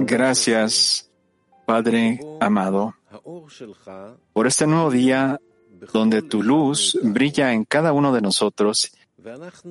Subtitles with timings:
[0.00, 1.10] Gracias,
[1.66, 2.94] Padre amado,
[4.32, 5.40] por este nuevo día
[5.92, 8.92] donde tu luz brilla en cada uno de nosotros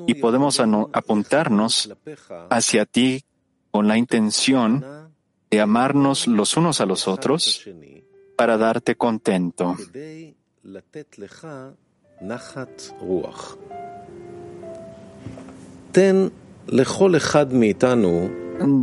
[0.07, 1.93] y podemos apuntarnos
[2.49, 3.23] hacia ti
[3.71, 4.85] con la intención
[5.49, 7.65] de amarnos los unos a los otros
[8.35, 9.75] para darte contento.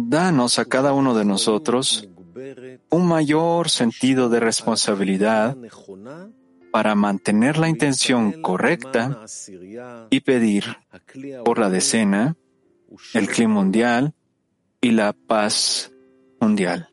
[0.08, 2.08] Danos a cada uno de nosotros
[2.90, 5.56] un mayor sentido de responsabilidad
[6.72, 9.24] para mantener la intención correcta
[10.10, 10.64] y pedir
[11.44, 12.36] por la decena,
[13.14, 14.14] el clima mundial
[14.80, 15.92] y la paz
[16.40, 16.88] mundial.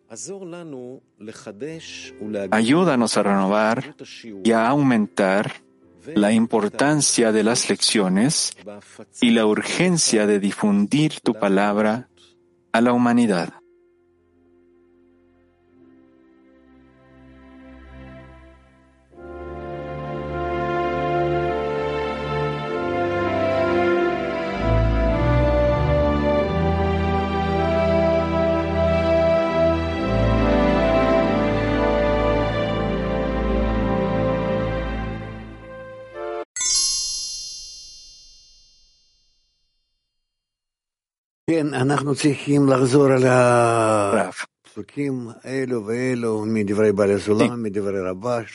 [2.51, 3.95] Ayúdanos a renovar
[4.43, 5.62] y a aumentar
[6.15, 8.55] la importancia de las lecciones
[9.21, 12.09] y la urgencia de difundir tu palabra
[12.71, 13.53] a la humanidad.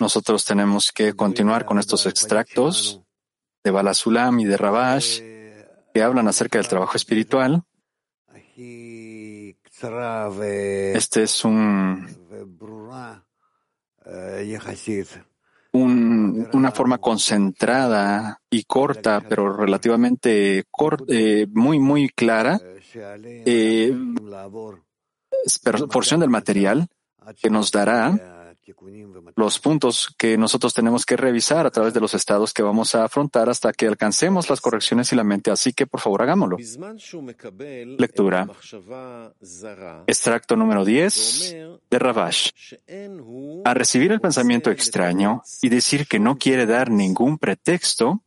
[0.01, 3.01] Nosotros tenemos que continuar con estos extractos
[3.63, 5.21] de Balasulam y de Rabash
[5.95, 7.63] que hablan acerca del trabajo espiritual.
[10.97, 12.09] Este es un
[15.73, 20.65] una forma concentrada y corta, pero relativamente
[21.09, 22.61] eh, muy, muy clara,
[22.95, 23.95] eh,
[25.91, 26.89] porción del material
[27.41, 28.39] que nos dará
[29.37, 33.05] los puntos que nosotros tenemos que revisar a través de los estados que vamos a
[33.05, 35.51] afrontar hasta que alcancemos las correcciones y la mente.
[35.51, 36.59] Así que, por favor, hagámoslo.
[37.99, 38.49] Lectura.
[40.07, 41.57] Extracto número 10
[41.91, 42.51] de Ravash.
[43.65, 48.23] A recibir el pensamiento extraño y decir que no quiere dar ningún pretexto,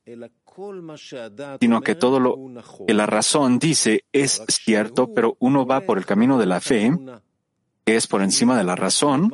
[1.59, 2.37] sino que todo lo
[2.87, 6.91] que la razón dice es cierto, pero uno va por el camino de la fe,
[7.85, 9.31] que es por encima de la razón,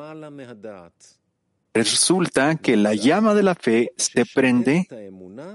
[1.74, 4.88] resulta que la llama de la fe se prende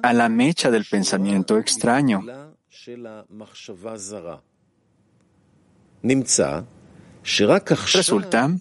[0.03, 2.25] a la mecha del pensamiento extraño.
[7.93, 8.57] Resulta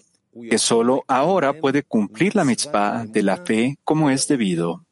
[0.48, 4.84] que solo ahora puede cumplir la mitzvah de la fe como es debido.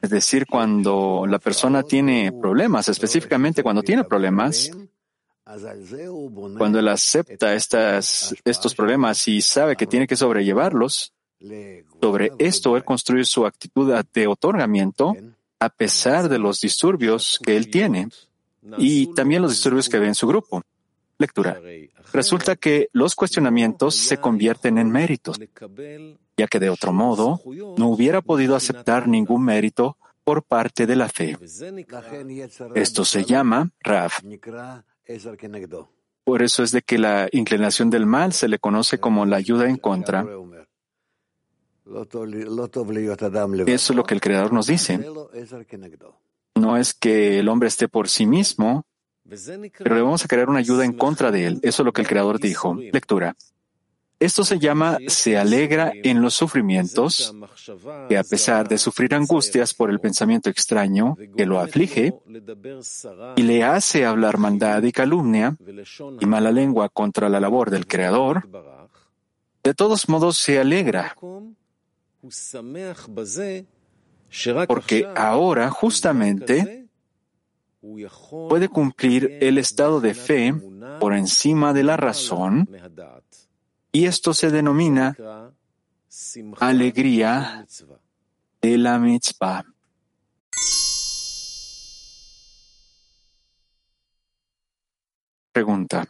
[0.00, 4.70] Es decir, cuando la persona tiene problemas, específicamente cuando tiene problemas,
[6.58, 11.12] cuando él acepta estas, estos problemas y sabe que tiene que sobrellevarlos,
[12.00, 15.16] sobre esto él construye su actitud de otorgamiento
[15.58, 18.08] a pesar de los disturbios que él tiene
[18.78, 20.62] y también los disturbios que ve en su grupo.
[21.18, 21.60] Lectura.
[22.12, 25.38] Resulta que los cuestionamientos se convierten en méritos,
[26.36, 27.40] ya que de otro modo
[27.78, 31.38] no hubiera podido aceptar ningún mérito por parte de la fe.
[32.74, 34.12] Esto se llama Rav.
[36.24, 39.68] Por eso es de que la inclinación del mal se le conoce como la ayuda
[39.68, 40.26] en contra.
[43.66, 44.98] Eso es lo que el Creador nos dice.
[46.56, 48.84] No es que el hombre esté por sí mismo,
[49.78, 51.60] pero le vamos a crear una ayuda en contra de él.
[51.62, 52.74] Eso es lo que el Creador dijo.
[52.74, 53.36] Lectura.
[54.18, 57.34] Esto se llama se alegra en los sufrimientos,
[58.08, 62.14] que a pesar de sufrir angustias por el pensamiento extraño que lo aflige
[63.36, 65.54] y le hace hablar maldad y calumnia
[66.18, 68.48] y mala lengua contra la labor del Creador,
[69.62, 71.14] de todos modos se alegra,
[74.66, 76.85] porque ahora justamente
[78.48, 80.54] puede cumplir el estado de fe
[81.00, 82.68] por encima de la razón
[83.92, 85.16] y esto se denomina
[86.58, 87.66] alegría
[88.60, 89.64] de la mitzvah.
[95.52, 96.04] Pregunta.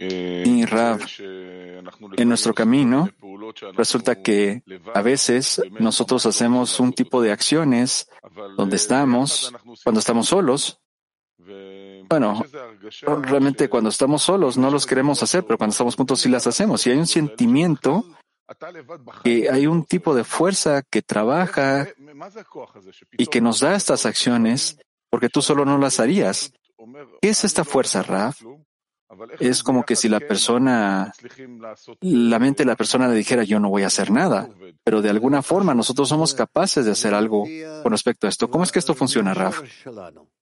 [0.00, 3.10] Y Rav, en nuestro camino
[3.74, 4.62] resulta que
[4.94, 8.08] a veces nosotros hacemos un tipo de acciones
[8.56, 9.52] donde estamos,
[9.82, 10.80] cuando estamos solos,
[12.08, 12.44] bueno,
[13.22, 16.86] realmente cuando estamos solos no los queremos hacer, pero cuando estamos juntos sí las hacemos.
[16.86, 18.04] Y hay un sentimiento
[19.24, 21.88] que hay un tipo de fuerza que trabaja
[23.12, 24.78] y que nos da estas acciones
[25.10, 26.52] porque tú solo no las harías.
[27.20, 28.40] ¿Qué es esta fuerza, Raf?
[29.40, 31.12] Es como que si la persona,
[32.00, 34.48] la mente de la persona le dijera yo no voy a hacer nada,
[34.84, 37.46] pero de alguna forma nosotros somos capaces de hacer algo
[37.82, 38.50] con respecto a esto.
[38.50, 39.62] ¿Cómo es que esto funciona, Raf?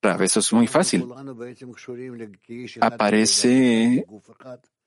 [0.03, 1.07] Raf, eso es muy fácil.
[2.81, 4.05] Aparece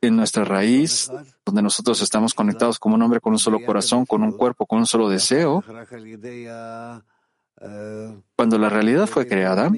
[0.01, 1.11] en nuestra raíz,
[1.45, 4.79] donde nosotros estamos conectados como un hombre con un solo corazón, con un cuerpo, con
[4.79, 5.63] un solo deseo.
[8.35, 9.71] Cuando la realidad fue creada,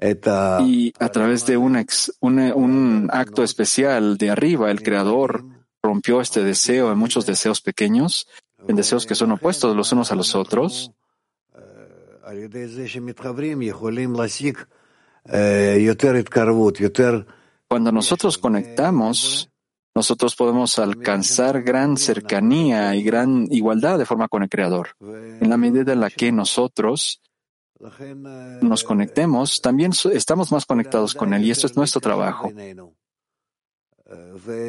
[0.00, 1.84] y a través de un,
[2.20, 5.44] un, acto especial de arriba, el Creador
[5.82, 8.28] rompió este deseo en muchos deseos pequeños,
[8.66, 10.92] en deseos que son opuestos los unos a los otros.
[17.68, 19.50] Cuando nosotros conectamos,
[19.94, 24.90] nosotros podemos alcanzar gran cercanía y gran igualdad de forma con el Creador.
[25.00, 27.20] En la medida en la que nosotros
[28.60, 32.50] nos conectemos, también estamos más conectados con Él y esto es nuestro trabajo.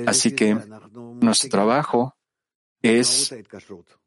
[0.06, 0.58] Así que
[1.22, 2.16] nuestro trabajo
[2.82, 3.34] es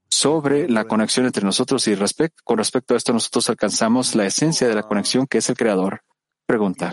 [0.09, 1.97] sobre la conexión entre nosotros y
[2.45, 6.03] con respecto a esto nosotros alcanzamos la esencia de la conexión que es el Creador.
[6.47, 6.93] Pregunta.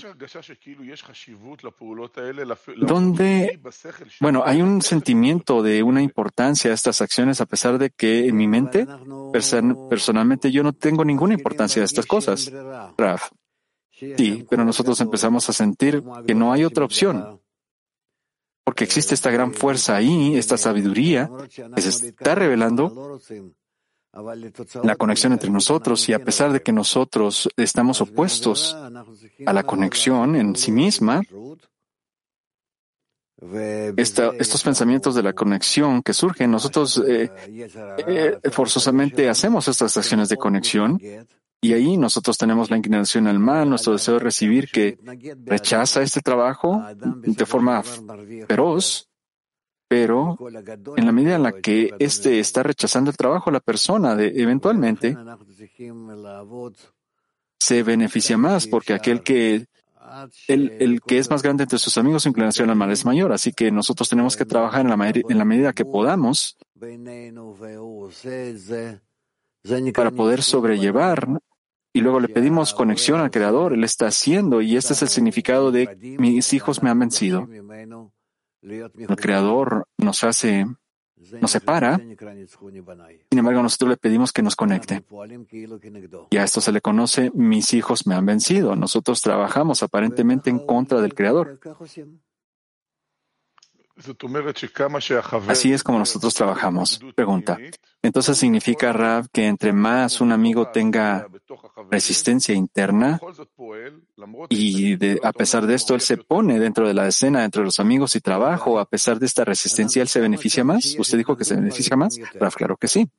[2.77, 3.59] ¿Dónde,
[4.19, 8.37] bueno, hay un sentimiento de una importancia a estas acciones a pesar de que en
[8.37, 8.87] mi mente,
[9.89, 12.51] personalmente, yo no tengo ninguna importancia a estas cosas?
[12.97, 13.31] Raf.
[13.91, 17.41] Sí, pero nosotros empezamos a sentir que no hay otra opción.
[18.63, 21.29] Porque existe esta gran fuerza ahí, esta sabiduría
[21.75, 23.19] que se está revelando
[24.83, 28.75] la conexión entre nosotros y a pesar de que nosotros estamos opuestos
[29.45, 31.21] a la conexión en sí misma,
[33.95, 37.31] estos pensamientos de la conexión que surgen, nosotros eh,
[38.07, 40.99] eh, forzosamente hacemos estas acciones de conexión
[41.61, 44.97] y ahí nosotros tenemos la inclinación al mal, nuestro deseo de recibir que
[45.45, 47.83] rechaza este trabajo de forma
[48.47, 49.08] feroz
[49.89, 50.37] pero
[50.95, 55.17] en la medida en la que éste está rechazando el trabajo, la persona eventualmente
[57.59, 59.65] se beneficia más porque aquel que
[60.47, 63.33] el, que es más grande entre sus amigos, su inclinación al mal es mayor.
[63.33, 66.55] Así que nosotros tenemos que trabajar en la, en la medida que podamos
[69.93, 71.27] para poder sobrellevar
[71.91, 73.73] y luego le pedimos conexión al Creador.
[73.73, 77.47] Él está haciendo y este es el significado de mis hijos me han vencido.
[78.61, 80.65] El Creador nos hace,
[81.41, 81.97] nos separa.
[81.97, 85.03] Sin embargo, nosotros le pedimos que nos conecte.
[86.29, 88.75] Y a esto se le conoce, mis hijos me han vencido.
[88.75, 91.59] Nosotros trabajamos aparentemente en contra del Creador.
[95.51, 96.99] Así es como nosotros trabajamos.
[97.15, 97.57] Pregunta.
[98.01, 101.27] Entonces significa, Rab, que entre más un amigo tenga
[101.91, 103.19] resistencia interna
[104.49, 104.93] y
[105.25, 108.21] a pesar de esto él se pone dentro de la escena, entre los amigos y
[108.21, 110.95] trabajo, a pesar de esta resistencia él se beneficia más.
[110.97, 112.17] ¿Usted dijo que se beneficia más?
[112.35, 113.09] Rab, claro que sí.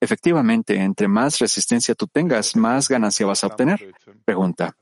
[0.00, 3.94] Efectivamente, entre más resistencia tú tengas, más ganancia vas a obtener.
[4.24, 4.76] Pregunta.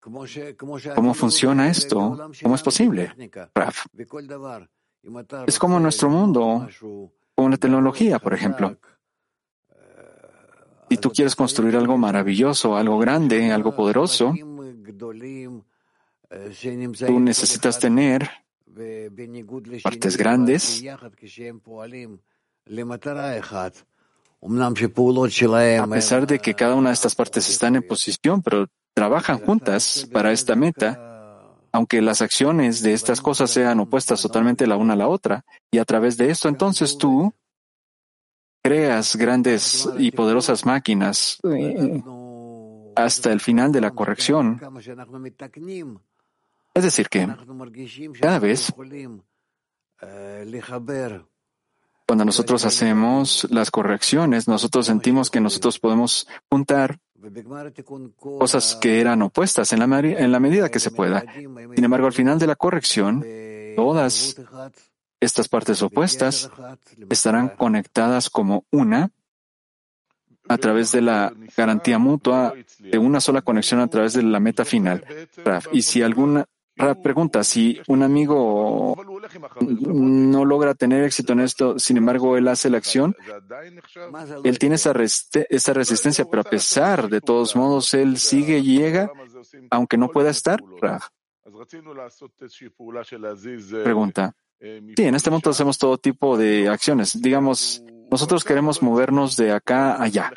[0.00, 2.30] ¿Cómo funciona esto?
[2.42, 3.12] ¿Cómo es posible?
[3.54, 3.86] Raf.
[5.46, 6.66] Es como nuestro mundo,
[7.34, 8.78] como la tecnología, por ejemplo.
[10.88, 14.34] Si tú quieres construir algo maravilloso, algo grande, algo poderoso,
[17.06, 18.28] tú necesitas tener
[19.82, 20.82] partes grandes
[25.78, 30.08] a pesar de que cada una de estas partes están en posición, pero trabajan juntas
[30.12, 34.96] para esta meta, aunque las acciones de estas cosas sean opuestas totalmente la una a
[34.96, 35.44] la otra.
[35.70, 37.32] Y a través de esto, entonces tú
[38.62, 42.02] creas grandes y poderosas máquinas eh,
[42.96, 44.60] hasta el final de la corrección.
[46.74, 47.28] Es decir, que
[48.20, 48.72] cada vez
[52.06, 56.98] cuando nosotros hacemos las correcciones, nosotros sentimos que nosotros podemos juntar
[58.18, 61.24] cosas que eran opuestas en la, medida que se pueda.
[61.34, 63.24] Sin embargo, al final de la corrección,
[63.76, 64.36] todas
[65.20, 66.50] estas partes opuestas
[67.08, 69.10] estarán conectadas como una
[70.48, 74.64] a través de la garantía mutua de una sola conexión a través de la meta
[74.64, 75.04] final.
[75.72, 76.46] Y si alguna
[77.02, 78.96] pregunta, si un amigo
[79.60, 83.14] no logra tener éxito en esto, sin embargo, él hace la acción,
[84.44, 89.10] él tiene esa, resistencia, pero a pesar de todos modos, él sigue y llega,
[89.70, 90.62] aunque no pueda estar.
[93.82, 94.34] Pregunta.
[94.60, 97.20] Sí, en este momento hacemos todo tipo de acciones.
[97.20, 100.32] Digamos, nosotros queremos movernos de acá a allá,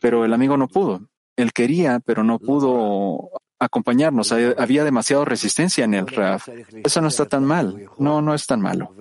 [0.00, 1.08] pero el amigo no pudo.
[1.36, 4.32] Él quería, pero no pudo acompañarnos.
[4.32, 6.48] Había demasiada resistencia en el RAF.
[6.84, 7.88] Eso no está tan mal.
[7.98, 8.92] No, no es tan malo.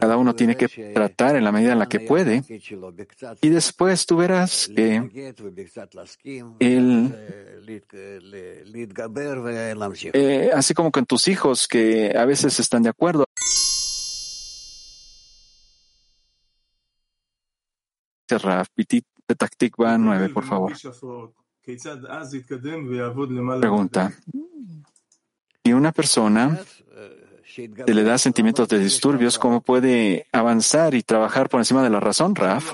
[0.00, 2.44] Cada uno tiene que tratar en la medida en la que puede.
[3.40, 5.34] Y después tú verás que
[6.60, 7.14] él,
[10.12, 13.24] eh, así como con tus hijos que a veces están de acuerdo.
[18.28, 19.04] Raf, Pitit
[19.36, 20.72] Taktikva 9, por favor.
[23.60, 24.12] Pregunta.
[25.64, 26.58] Si una persona
[27.54, 32.00] se le da sentimientos de disturbios, ¿cómo puede avanzar y trabajar por encima de la
[32.00, 32.72] razón, Raf?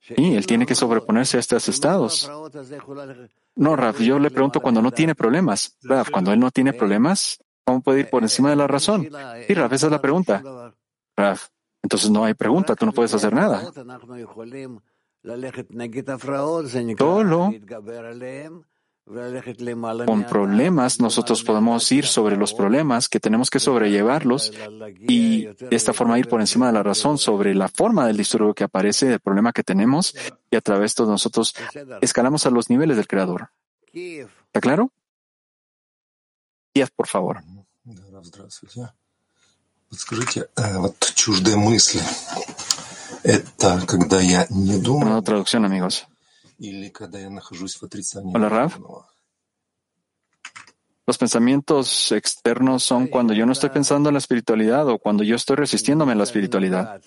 [0.00, 2.30] Sí, él tiene que sobreponerse a estos estados.
[3.56, 5.78] No, Raf, yo le pregunto cuando no tiene problemas.
[5.82, 9.08] Raf, cuando él no tiene problemas, ¿cómo puede ir por encima de la razón?
[9.46, 10.42] Sí, Raf, esa es la pregunta.
[11.16, 11.48] Raf,
[11.82, 13.72] entonces no hay pregunta, tú no puedes hacer nada.
[16.98, 17.52] Solo
[20.06, 24.50] con problemas nosotros podemos ir sobre los problemas que tenemos que sobrellevarlos
[25.00, 28.54] y de esta forma ir por encima de la razón sobre la forma del disturbio
[28.54, 30.14] que aparece, del problema que tenemos
[30.50, 31.54] y a través de nosotros
[32.00, 33.50] escalamos a los niveles del Creador.
[33.92, 34.90] ¿Está claro?
[36.72, 37.42] Kiev, por favor.
[44.96, 46.06] Una traducción, amigos.
[48.32, 48.72] Hola, Rav.
[51.06, 55.36] Los pensamientos externos son cuando yo no estoy pensando en la espiritualidad o cuando yo
[55.36, 57.02] estoy resistiéndome en la espiritualidad.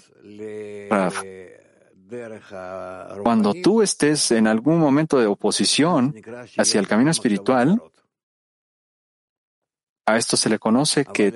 [0.90, 1.14] Rav.
[3.24, 6.16] Cuando tú estés en algún momento de oposición
[6.58, 7.82] hacia el camino espiritual,
[10.08, 11.34] a esto se le conoce que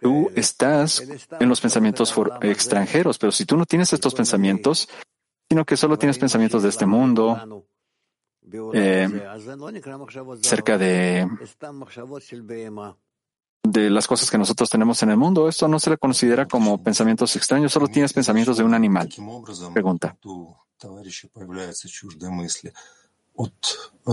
[0.00, 1.02] tú estás
[1.38, 2.12] en los pensamientos
[2.42, 4.88] extranjeros, pero si tú no tienes estos pensamientos,
[5.48, 7.64] sino que solo tienes pensamientos de este mundo,
[8.72, 9.08] eh,
[10.42, 11.28] cerca de,
[13.62, 16.82] de las cosas que nosotros tenemos en el mundo, esto no se le considera como
[16.82, 19.08] pensamientos extraños, solo tienes pensamientos de un animal.
[19.72, 20.16] Pregunta.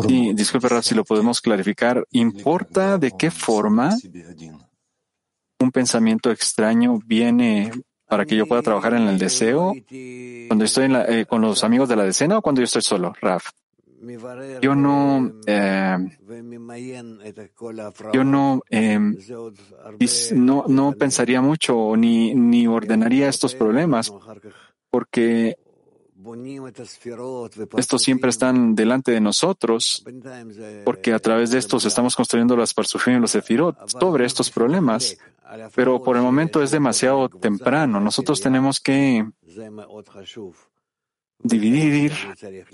[0.07, 3.95] Y disculpe, si lo podemos clarificar, ¿importa de qué forma
[5.59, 7.71] un pensamiento extraño viene
[8.07, 9.73] para que yo pueda trabajar en el deseo
[10.47, 13.49] cuando estoy eh, con los amigos de la decena o cuando yo estoy solo, Raf?
[14.61, 15.97] Yo no, eh,
[18.13, 18.99] yo no, eh,
[20.35, 24.13] no, no pensaría mucho ni, ni ordenaría estos problemas
[24.91, 25.57] porque
[27.77, 30.03] estos siempre están delante de nosotros,
[30.85, 35.17] porque a través de estos estamos construyendo las parsufim y los sefirot sobre estos problemas.
[35.75, 37.99] Pero por el momento es demasiado temprano.
[38.01, 39.25] Nosotros tenemos que
[41.39, 42.13] dividir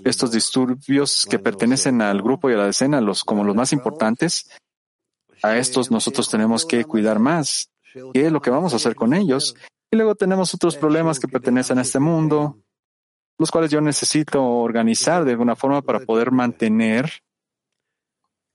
[0.04, 4.50] estos disturbios que pertenecen al grupo y a la decena los, como los más importantes.
[5.42, 7.70] A estos nosotros tenemos que cuidar más.
[8.12, 9.54] ¿Qué es lo que vamos a hacer con ellos?
[9.90, 12.58] Y luego tenemos otros problemas que pertenecen a este mundo,
[13.38, 17.10] los cuales yo necesito organizar de alguna forma para poder mantener,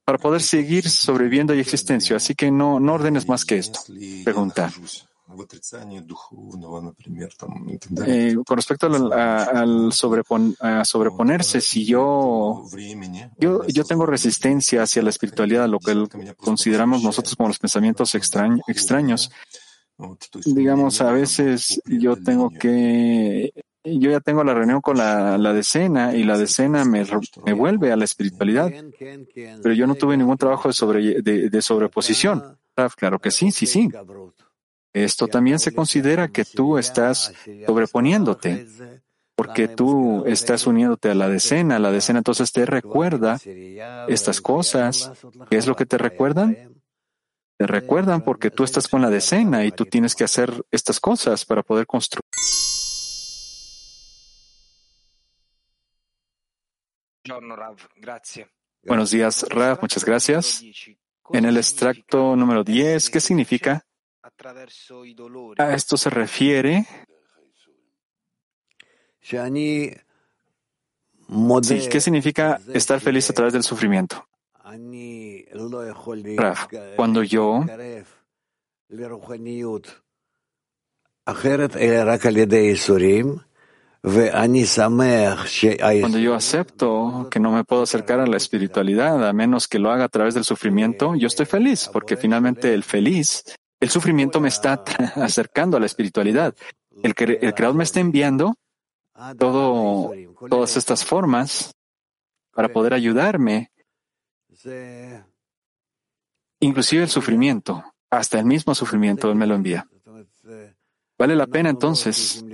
[0.05, 2.15] para poder seguir sobreviviendo y existencia.
[2.15, 3.79] Así que no, no ordenes más que esto.
[4.23, 4.71] Pregunta.
[8.07, 12.65] Eh, con respecto al, sobreponerse, si yo,
[13.37, 19.29] yo, yo tengo resistencia hacia la espiritualidad, lo que consideramos nosotros como los pensamientos extraños,
[20.45, 26.23] digamos, a veces yo tengo que yo ya tengo la reunión con la, decena y
[26.23, 27.03] la decena me,
[27.53, 28.71] vuelve a la espiritualidad,
[29.63, 32.57] pero yo no tuve ningún trabajo de, sobre, de, sobreposición.
[32.95, 33.89] Claro que sí, sí, sí.
[34.93, 37.33] Esto también se considera que tú estás
[37.65, 38.67] sobreponiéndote,
[39.35, 41.79] porque tú estás uniéndote a la decena.
[41.79, 43.39] La decena entonces te recuerda
[44.07, 45.11] estas cosas.
[45.49, 46.75] ¿Qué es lo que te recuerdan?
[47.57, 51.45] Te recuerdan porque tú estás con la decena y tú tienes que hacer estas cosas
[51.45, 52.23] para poder construir.
[58.83, 59.79] Buenos días, Rav.
[59.81, 60.63] Muchas gracias.
[61.31, 63.85] En el extracto número 10, ¿qué significa?
[65.57, 66.85] A esto se refiere.
[71.61, 74.27] Sí, ¿qué significa estar feliz a través del sufrimiento?
[76.37, 77.63] Rav, cuando yo
[85.99, 89.91] Cuando yo acepto que no me puedo acercar a la espiritualidad a menos que lo
[89.91, 93.43] haga a través del sufrimiento, yo estoy feliz, porque finalmente el feliz,
[93.79, 94.83] el sufrimiento me está
[95.15, 96.55] acercando a la espiritualidad.
[97.03, 98.55] El, Creador me está enviando
[99.37, 100.13] todo,
[100.49, 101.73] todas estas formas
[102.53, 103.71] para poder ayudarme,
[106.59, 109.87] inclusive el sufrimiento, hasta el mismo sufrimiento Él me lo envía.
[111.19, 112.45] ¿Vale la pena entonces?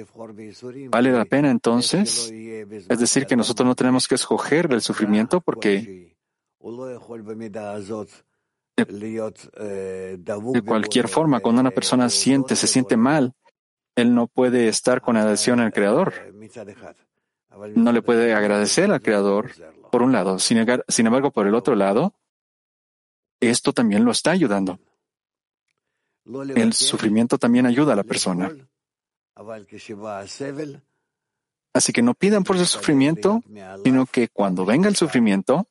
[0.90, 2.32] ¿Vale la pena entonces?
[2.32, 6.16] Es decir, que nosotros no tenemos que escoger el sufrimiento porque
[8.76, 13.34] de, cualquier forma, cuando una persona siente, se siente mal,
[13.96, 16.14] él no puede estar con adhesión al Creador.
[17.76, 19.52] No le puede agradecer al Creador,
[19.92, 20.40] por un lado.
[20.40, 22.16] Sin, embargo, por el otro lado,
[23.40, 24.80] esto también lo está ayudando.
[26.26, 28.52] El sufrimiento también ayuda a la persona.
[31.74, 33.44] Así que no pidan por el sufrimiento,
[33.84, 35.68] sino que cuando venga el sufrimiento,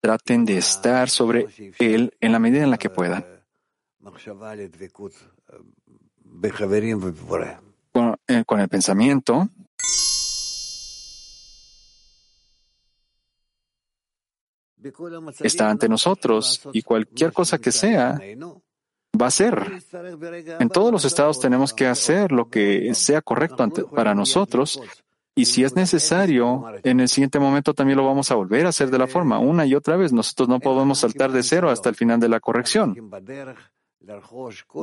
[0.00, 1.48] traten de estar sobre
[1.78, 3.24] él en la medida en la que puedan.
[7.92, 9.48] Con, eh, con el pensamiento,
[15.40, 18.18] está ante nosotros y cualquier cosa que sea
[19.22, 19.70] va a ser.
[20.58, 24.80] En todos los estados tenemos que hacer lo que sea correcto para nosotros
[25.34, 28.90] y si es necesario, en el siguiente momento también lo vamos a volver a hacer
[28.90, 30.12] de la forma, una y otra vez.
[30.12, 32.94] Nosotros no podemos saltar de cero hasta el final de la corrección,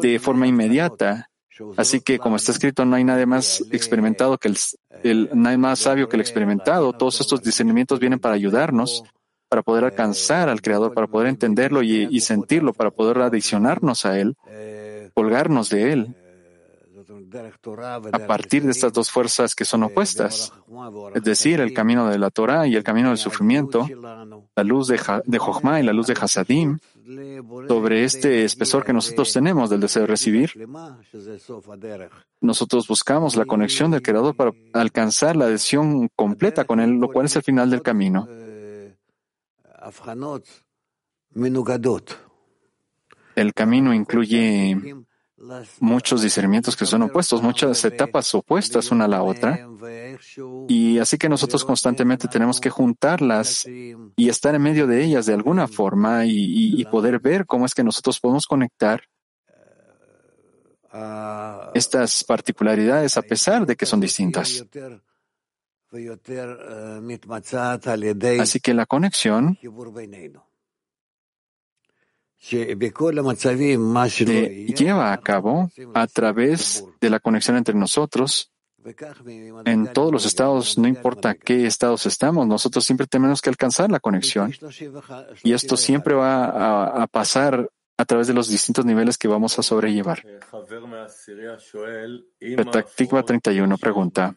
[0.01, 1.29] de forma inmediata.
[1.77, 4.58] Así que, como está escrito, no hay nadie más experimentado que el,
[5.03, 6.93] el no hay más sabio que el experimentado.
[6.93, 9.03] Todos estos discernimientos vienen para ayudarnos
[9.50, 14.38] para poder alcanzar al Creador, para poder entenderlo y, sentirlo, para poder adicionarnos a Él,
[15.13, 16.15] colgarnos de Él,
[18.12, 20.53] a partir de estas dos fuerzas que son opuestas,
[21.13, 23.88] es decir, el camino de la Torah y el camino del sufrimiento,
[24.56, 25.39] la luz de, de
[25.79, 26.77] y la luz de Hasadim,
[27.68, 30.51] sobre este espesor que nosotros tenemos del deseo de recibir,
[32.41, 37.26] nosotros buscamos la conexión del Creador para alcanzar la adhesión completa con Él, lo cual
[37.26, 38.28] es el final del camino.
[43.36, 44.78] El camino incluye
[45.80, 49.68] muchos discernimientos que son opuestos, muchas etapas opuestas una a la otra.
[50.68, 55.34] Y así que nosotros constantemente tenemos que juntarlas y estar en medio de ellas de
[55.34, 59.04] alguna forma y, poder ver cómo es que nosotros podemos conectar
[61.74, 64.65] estas particularidades a pesar de que son distintas.
[68.39, 69.58] Así que la conexión
[72.39, 72.75] se
[74.73, 78.52] lleva a cabo a través de la conexión entre nosotros.
[79.65, 83.99] En todos los estados, no importa qué estados estamos, nosotros siempre tenemos que alcanzar la
[83.99, 84.54] conexión.
[85.43, 89.62] Y esto siempre va a, pasar a través de los distintos niveles que vamos a
[89.62, 90.23] sobrellevar.
[92.39, 94.33] Petactigua 31 pregunta.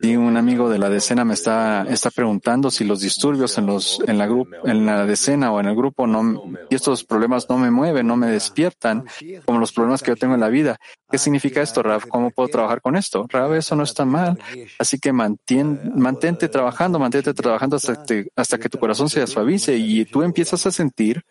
[0.00, 4.00] Y un amigo de la decena me está, está preguntando si los disturbios en, los,
[4.06, 4.28] en, la
[4.64, 8.16] en la decena o en el grupo no, y estos problemas no me mueven, no
[8.16, 9.06] me despiertan,
[9.44, 10.78] como los problemas que yo tengo en la vida.
[11.10, 12.06] ¿Qué significa esto, Rav?
[12.06, 13.26] ¿Cómo puedo trabajar con esto?
[13.28, 14.38] Rav, eso no está mal.
[14.78, 18.00] Así que mantén, mantente trabajando, mantente trabajando hasta,
[18.36, 21.24] hasta que tu corazón se suavice y tú empiezas a sentir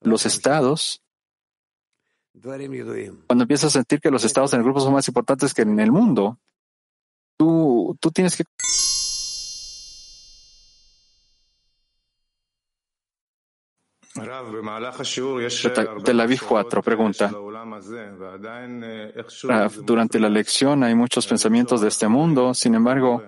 [0.00, 1.02] los estados
[3.26, 5.78] cuando empiezas a sentir que los estados en el grupo son más importantes que en
[5.80, 6.38] el mundo,
[7.36, 8.44] tú, tú tienes que
[16.04, 17.32] Tel Aviv 4 pregunta.
[19.84, 23.22] Durante la lección hay muchos pensamientos de este mundo, sin embargo,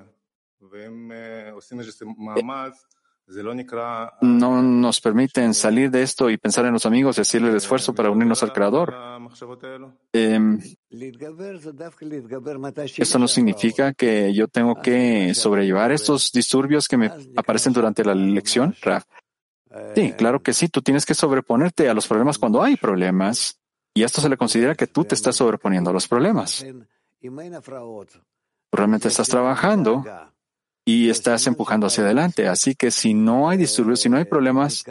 [4.20, 7.94] no nos permiten salir de esto y pensar en los amigos y hacerle el esfuerzo
[7.94, 8.94] para unirnos al Creador.
[10.12, 10.40] Eh,
[12.96, 18.14] esto no significa que yo tengo que sobrellevar estos disturbios que me aparecen durante la
[18.14, 19.04] lección, Raf.
[19.94, 23.58] Sí, claro que sí, tú tienes que sobreponerte a los problemas cuando hay problemas.
[23.94, 26.64] Y esto se le considera que tú te estás sobreponiendo a los problemas.
[28.70, 30.04] Realmente estás trabajando
[30.84, 32.48] y estás empujando hacia adelante.
[32.48, 34.84] Así que si no hay disturbios, si no hay problemas,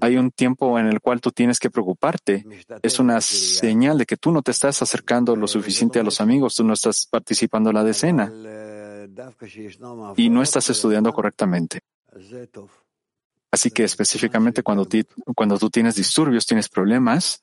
[0.00, 2.44] hay un tiempo en el cual tú tienes que preocuparte.
[2.82, 6.54] Es una señal de que tú no te estás acercando lo suficiente a los amigos,
[6.56, 8.32] tú no estás participando en la decena
[10.16, 11.80] y no estás estudiando correctamente.
[13.52, 17.42] Así que específicamente cuando, tú tienes disturbios, tienes problemas,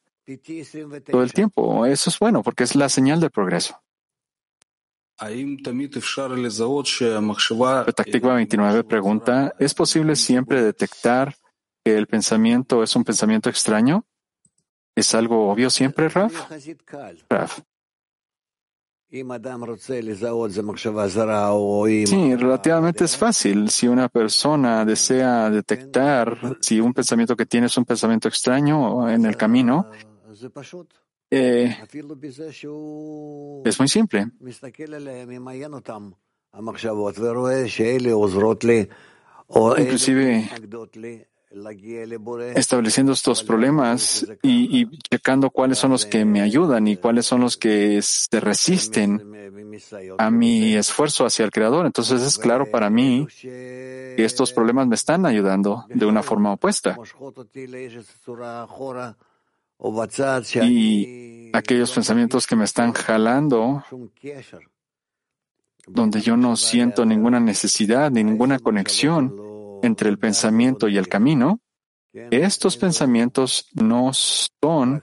[1.10, 3.82] todo el tiempo, eso es bueno porque es la señal del progreso.
[7.86, 11.36] Táctica 29 pregunta, ¿es posible siempre detectar
[11.84, 14.06] que el pensamiento es un pensamiento extraño?
[14.96, 16.52] ¿Es algo obvio siempre, Raf?
[17.30, 17.60] Raf.
[22.06, 23.70] Sí, relativamente es fácil.
[23.70, 29.26] Si una persona desea detectar si un pensamiento que tiene es un pensamiento extraño en
[29.26, 29.90] el camino,
[31.30, 31.78] eh,
[33.66, 34.32] es muy simple.
[39.78, 40.50] Inclusive
[42.56, 47.42] estableciendo estos problemas y, y, checando cuáles son los que me ayudan y cuáles son
[47.42, 49.24] los que se resisten
[50.18, 51.86] a mi esfuerzo hacia el Creador.
[51.86, 56.98] Entonces es claro para mí que estos problemas me están ayudando de una forma opuesta.
[60.64, 63.84] Y aquellos pensamientos que me están jalando,
[65.88, 69.36] donde yo no siento ninguna necesidad ni ninguna conexión,
[69.84, 71.62] entre el pensamiento y el camino,
[72.32, 75.02] estos pensamientos no son,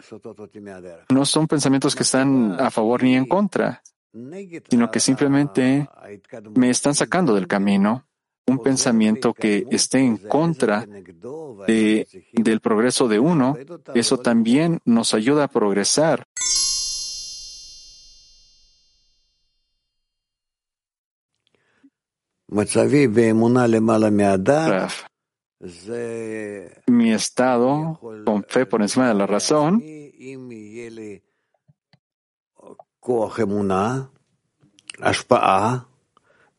[1.10, 3.82] no son pensamientos que están a favor ni en contra,
[4.68, 5.88] sino que simplemente
[6.56, 8.06] me están sacando del camino.
[8.46, 10.86] Un pensamiento que esté en contra
[11.66, 13.56] de, del progreso de uno,
[13.94, 16.26] eso también nos ayuda a progresar.
[26.86, 29.82] Mi estado con fe por encima de la razón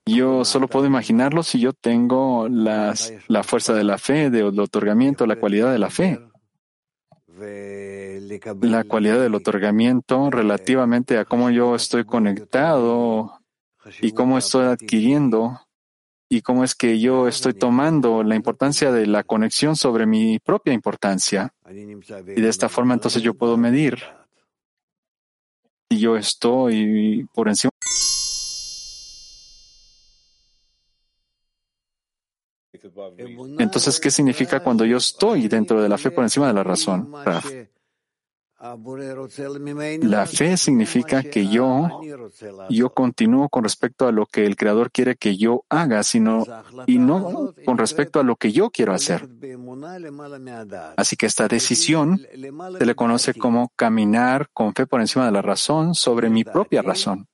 [0.06, 2.96] yo solo puedo imaginarlo si yo tengo la
[3.44, 6.20] fuerza de la fe, del otorgamiento, la cualidad de la fe.
[8.62, 13.40] La cualidad del otorgamiento relativamente a cómo yo estoy conectado
[14.02, 15.60] y cómo estoy adquiriendo
[16.30, 20.74] y cómo es que yo estoy tomando la importancia de la conexión sobre mi propia
[20.74, 21.54] importancia.
[21.70, 24.00] Y de esta forma entonces yo puedo medir
[25.90, 27.72] si yo estoy por encima.
[33.60, 37.12] Entonces, ¿qué significa cuando yo estoy dentro de la fe por encima de la razón?
[40.02, 42.02] La fe significa que yo,
[42.70, 46.46] yo continúo con respecto a lo que el Creador quiere que yo haga, sino,
[46.88, 49.28] y no con respecto a lo que yo quiero hacer.
[50.96, 55.42] Así que esta decisión se le conoce como caminar con fe por encima de la
[55.42, 57.28] razón sobre mi propia razón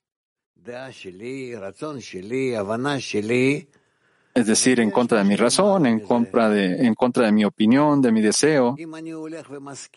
[4.33, 8.01] es decir, en contra de mi razón, en contra de, en contra de mi opinión,
[8.01, 8.75] de mi deseo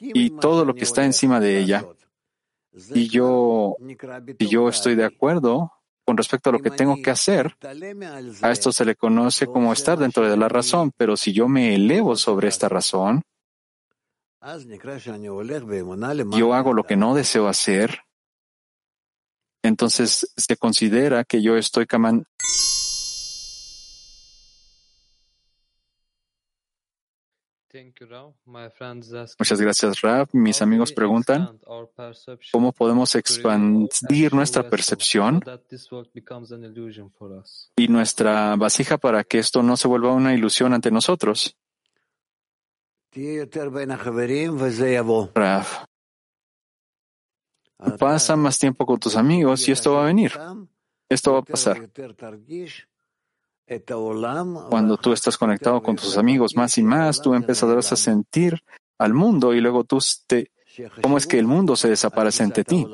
[0.01, 1.85] y todo lo que está encima de ella.
[2.93, 3.77] Y yo,
[4.39, 5.73] y yo estoy de acuerdo
[6.05, 7.57] con respecto a lo que tengo que hacer.
[8.43, 11.75] A esto se le conoce como estar dentro de la razón, pero si yo me
[11.75, 13.23] elevo sobre esta razón,
[16.37, 18.01] yo hago lo que no deseo hacer,
[19.63, 21.87] entonces se considera que yo estoy
[29.39, 30.29] Muchas gracias, Rab.
[30.33, 31.59] Mis amigos preguntan,
[32.53, 35.43] ¿cómo podemos expandir nuestra percepción
[37.77, 41.57] y nuestra vasija para que esto no se vuelva una ilusión ante nosotros?
[45.35, 45.65] Rab,
[47.99, 50.33] pasa más tiempo con tus amigos y esto va a venir.
[51.09, 51.91] Esto va a pasar.
[54.69, 58.63] Cuando tú estás conectado con tus amigos más y más, tú empezarás a sentir
[58.99, 60.51] al mundo y luego tú te,
[61.03, 62.87] cómo es que el mundo se desaparece ante ti.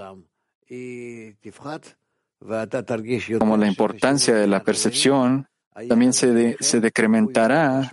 [3.39, 5.49] Como la importancia de la percepción
[5.89, 7.91] también se, se decrementará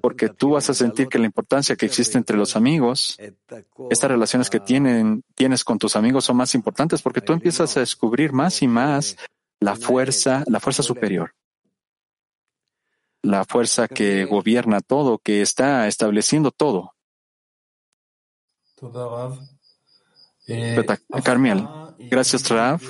[0.00, 3.18] porque tú vas a sentir que la importancia que existe entre los amigos,
[3.90, 7.80] estas relaciones que tienen, tienes con tus amigos son más importantes porque tú empiezas a
[7.80, 9.16] descubrir más y más
[9.60, 11.34] la fuerza, la fuerza superior
[13.24, 16.94] la fuerza que gobierna todo, que está estableciendo todo.
[21.24, 21.66] Carmiel,
[21.98, 22.80] gracias Rav.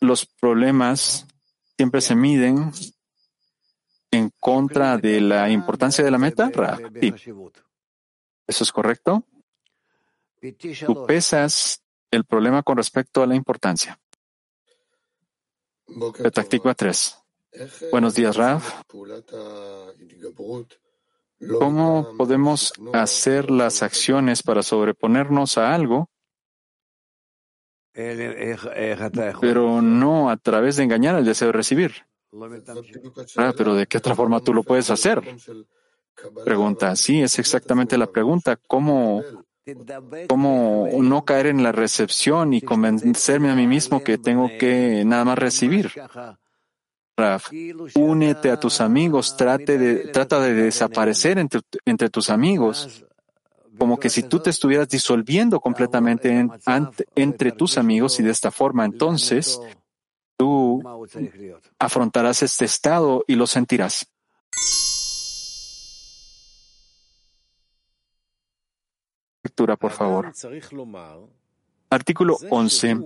[0.00, 1.26] Los problemas
[1.76, 2.70] siempre se miden
[4.10, 6.78] en contra de la importancia de la meta, Rav.
[8.46, 9.24] ¿Eso es correcto?
[10.86, 13.98] Tú pesas el problema con respecto a la importancia.
[16.22, 17.27] Petacticua 3.
[17.90, 18.82] Buenos días, Raf.
[21.58, 26.10] ¿Cómo podemos hacer las acciones para sobreponernos a algo
[29.40, 31.92] pero no a través de engañar el deseo de recibir.
[33.36, 35.20] Ah, pero ¿de qué otra forma tú lo puedes hacer?
[36.44, 38.56] Pregunta, sí, es exactamente la pregunta.
[38.56, 39.22] ¿Cómo,
[40.28, 45.24] cómo no caer en la recepción y convencerme a mí mismo que tengo que nada
[45.24, 45.90] más recibir?
[47.18, 47.48] Raf,
[47.96, 53.04] únete a tus amigos, trate de, trata de desaparecer entre, entre tus amigos,
[53.76, 56.48] como que si tú te estuvieras disolviendo completamente
[57.16, 59.60] entre tus amigos y de esta forma entonces
[60.36, 60.80] tú
[61.80, 64.06] afrontarás este estado y lo sentirás.
[69.42, 70.32] Lectura, por favor.
[71.90, 72.96] Artículo 11.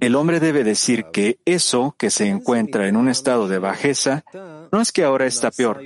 [0.00, 4.24] El hombre debe decir que eso que se encuentra en un estado de bajeza
[4.70, 5.82] no es que ahora está peor,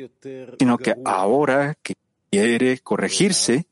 [0.59, 1.95] sino que ahora que
[2.31, 3.67] quiere corregirse,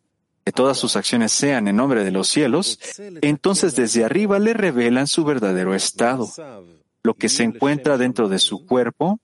[0.45, 2.79] que todas sus acciones sean en nombre de los cielos,
[3.21, 6.29] entonces desde arriba le revelan su verdadero estado,
[7.03, 9.19] lo que se encuentra dentro de su cuerpo,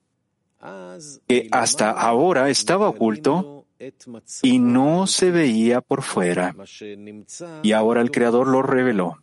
[1.27, 3.56] que hasta ahora estaba oculto
[4.41, 6.55] y no se veía por fuera.
[7.63, 9.17] Y ahora el Creador lo reveló.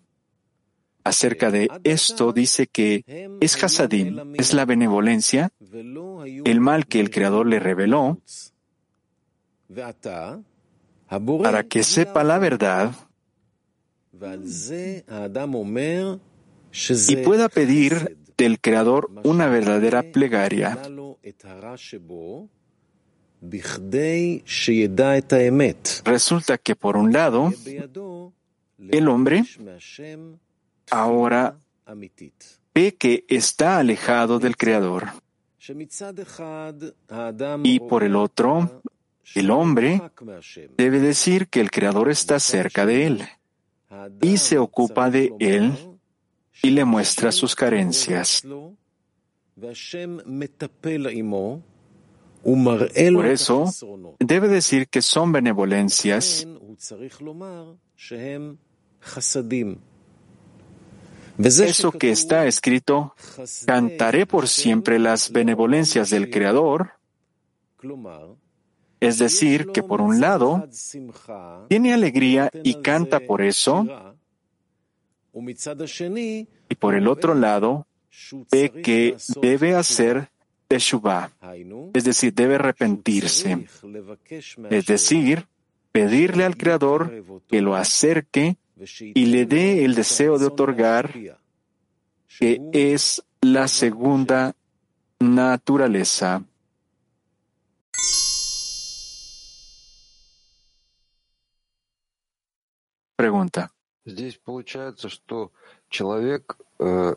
[1.04, 3.04] Acerca de esto dice que
[3.40, 5.50] es Hasadim, es la benevolencia,
[6.44, 8.18] el mal que el Creador le reveló,
[11.42, 12.94] para que sepa la verdad
[17.08, 20.78] y pueda pedir del Creador una verdadera plegaria.
[26.04, 27.52] Resulta que por un lado,
[28.78, 29.44] el hombre
[30.90, 31.56] ahora
[32.74, 35.08] ve que está alejado del Creador.
[37.62, 38.82] Y por el otro,
[39.34, 40.02] el hombre
[40.76, 43.28] debe decir que el Creador está cerca de él.
[44.20, 45.72] y se ocupa de él
[46.62, 48.42] y le muestra sus carencias.
[52.44, 53.64] Por eso,
[54.18, 56.46] debe decir que son benevolencias
[61.38, 63.14] eso que está escrito,
[63.66, 66.92] cantaré por siempre las benevolencias del Creador,
[69.00, 70.68] es decir, que por un lado,
[71.68, 73.86] tiene alegría y canta por eso,
[76.68, 77.86] y por el otro lado,
[78.50, 80.30] ve que debe hacer
[80.67, 81.31] Teshuvah,
[81.93, 83.67] es decir, debe arrepentirse,
[84.69, 85.47] es decir,
[85.91, 87.11] pedirle al Creador
[87.47, 88.57] que lo acerque
[88.99, 91.11] y le dé el deseo de otorgar,
[92.37, 94.55] que es la segunda
[95.19, 96.43] naturaleza.
[103.15, 103.69] Pregunta.
[104.05, 105.51] Здесь получается, что
[105.89, 107.15] человек, э,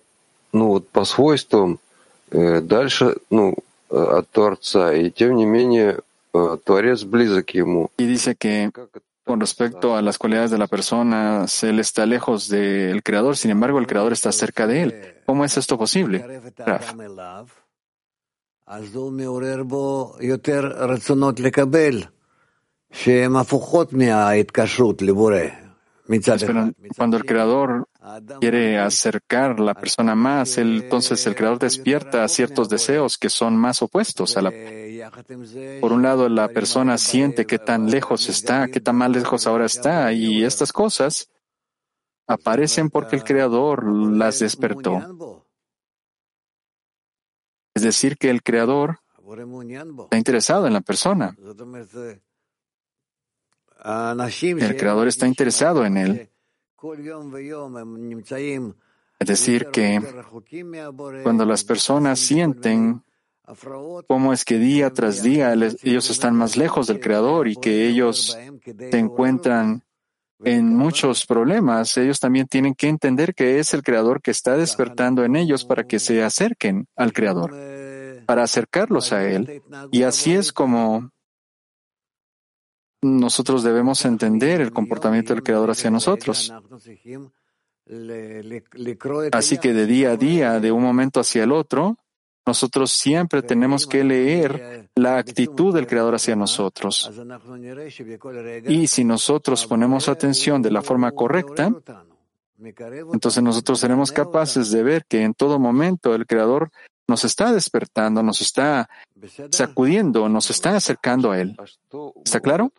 [0.52, 1.85] ну вот по свойствам, э,
[2.30, 3.54] дальше, ну,
[3.90, 5.98] э, от Творца, и тем не менее
[6.64, 7.90] Творец близок ему.
[7.98, 8.70] Y dice que
[9.24, 13.78] con respecto a las cualidades de la persona, él está lejos del Creador, sin embargo
[13.78, 15.14] el Creador está cerca de él.
[15.26, 16.40] ¿Cómo es esto posible?
[16.58, 16.94] Raf.
[26.96, 27.88] Cuando el Creador
[28.39, 34.37] quiere acercar la persona más, entonces el Creador despierta ciertos deseos que son más opuestos
[34.37, 34.51] a la.
[35.81, 39.65] Por un lado, la persona siente qué tan lejos está, qué tan más lejos ahora
[39.65, 41.29] está, y estas cosas
[42.27, 45.45] aparecen porque el Creador las despertó.
[47.73, 48.99] Es decir, que el Creador
[50.03, 51.35] está interesado en la persona.
[53.83, 56.29] El Creador está interesado en él.
[59.19, 60.01] Es decir, que
[61.23, 63.03] cuando las personas sienten
[64.07, 68.37] cómo es que día tras día ellos están más lejos del Creador y que ellos
[68.63, 69.83] se encuentran
[70.43, 75.23] en muchos problemas, ellos también tienen que entender que es el Creador que está despertando
[75.23, 77.55] en ellos para que se acerquen al Creador,
[78.25, 79.63] para acercarlos a Él.
[79.91, 81.09] Y así es como
[83.01, 86.53] nosotros debemos entender el comportamiento del Creador hacia nosotros.
[89.31, 91.97] Así que de día a día, de un momento hacia el otro,
[92.45, 97.11] nosotros siempre tenemos que leer la actitud del Creador hacia nosotros.
[98.67, 101.71] Y si nosotros ponemos atención de la forma correcta,
[103.13, 106.71] entonces nosotros seremos capaces de ver que en todo momento el Creador
[107.07, 108.89] nos está despertando, nos está
[109.51, 111.55] sacudiendo, nos está acercando a Él.
[112.23, 112.71] ¿Está claro?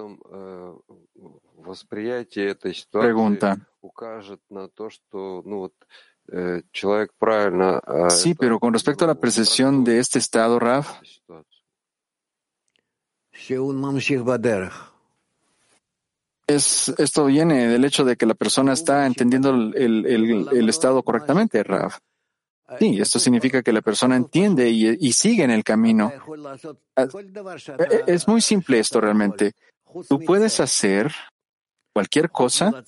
[3.00, 3.58] Pregunta.
[8.10, 11.00] Sí, pero con respecto a la percepción de este estado, Raf,
[16.48, 21.62] es, esto viene del hecho de que la persona está entendiendo el, el, estado correctamente,
[21.62, 21.98] Raf.
[22.78, 26.12] Sí, esto significa que la persona entiende y, sigue en el camino.
[26.96, 27.07] Ah,
[28.07, 29.52] es muy simple esto realmente.
[30.09, 31.12] Tú puedes hacer
[31.98, 32.85] cualquier cosa,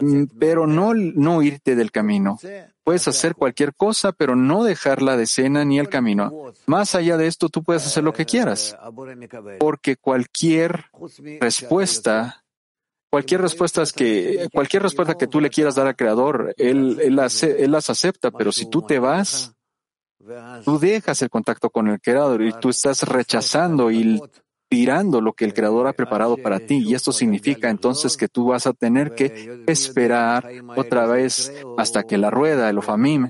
[0.00, 2.38] mm, pero no, no irte del camino.
[2.84, 6.52] Puedes hacer cualquier cosa, pero no dejar la decena ni el camino.
[6.66, 8.76] Más allá de esto, tú puedes hacer lo que quieras,
[9.58, 10.86] porque cualquier
[11.40, 12.41] respuesta,
[13.12, 17.70] cualquier respuesta que, cualquier respuesta que tú le quieras dar al Creador, él, él, él
[17.70, 19.52] las acepta, pero si tú te vas,
[20.64, 24.18] tú dejas el contacto con el Creador y tú estás rechazando y
[24.70, 26.82] tirando lo que el Creador ha preparado para ti.
[26.86, 32.16] Y esto significa entonces que tú vas a tener que esperar otra vez hasta que
[32.16, 33.28] la rueda, el Ofamim,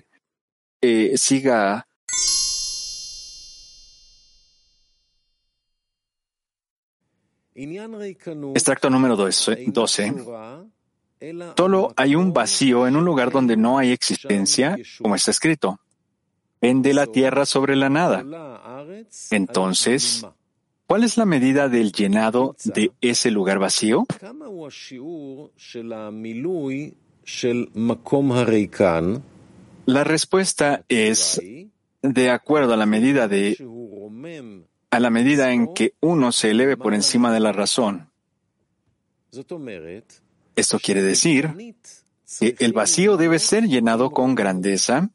[0.80, 1.88] eh, siga
[7.54, 9.72] Extracto número 12.
[11.56, 15.80] Solo hay un vacío en un lugar donde no hay existencia, como está escrito.
[16.60, 18.24] Vende la tierra sobre la nada.
[19.30, 20.24] Entonces,
[20.92, 24.04] ¿Cuál es la medida del llenado de ese lugar vacío?
[29.86, 31.42] La respuesta es
[32.02, 33.56] de acuerdo a la medida de
[34.92, 38.10] a la medida en que uno se eleve por encima de la razón.
[40.54, 41.74] Esto quiere decir
[42.38, 45.08] que el vacío debe ser llenado con grandeza,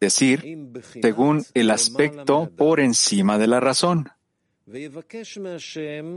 [0.00, 0.68] decir,
[1.00, 4.10] según el aspecto por encima de la razón.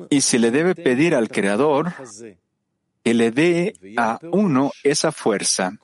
[0.09, 1.93] Y se le debe pedir al Creador
[3.03, 5.77] que le dé a uno esa fuerza.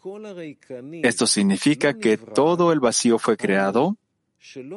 [1.04, 3.98] Esto significa que todo el vacío fue creado,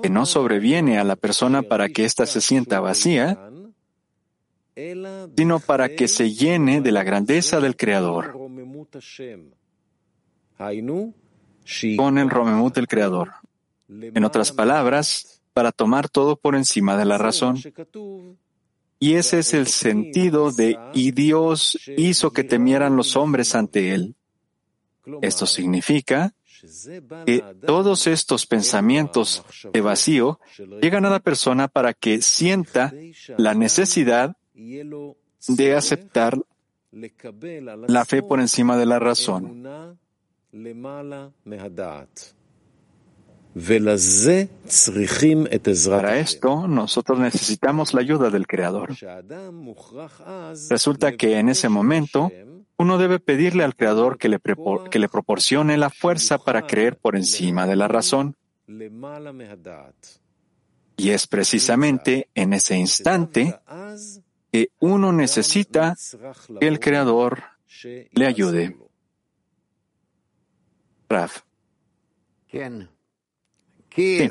[0.02, 3.50] que no sobreviene a la persona para que ésta se sienta vacía,
[5.36, 8.32] sino para que se llene de la grandeza del Creador.
[11.96, 13.32] Con el Romemut del Creador.
[13.88, 17.58] En otras palabras, para tomar todo por encima de la razón.
[18.98, 24.14] Y ese es el sentido de y Dios hizo que temieran los hombres ante él.
[25.22, 26.34] Esto significa
[27.26, 30.40] que todos estos pensamientos de vacío
[30.80, 32.92] llegan a la persona para que sienta
[33.36, 36.38] la necesidad de aceptar
[37.88, 39.98] la fe por encima de la razón.
[45.88, 48.94] Para esto, nosotros necesitamos la ayuda del Creador.
[50.68, 52.30] Resulta que en ese momento,
[52.78, 54.38] uno debe pedirle al Creador que le,
[54.90, 58.36] que le proporcione la fuerza para creer por encima de la razón.
[60.98, 63.58] Y es precisamente en ese instante
[64.52, 65.94] que uno necesita
[66.60, 67.42] que el Creador
[68.12, 68.76] le ayude.
[71.08, 71.42] Raf.
[73.94, 74.30] Sí.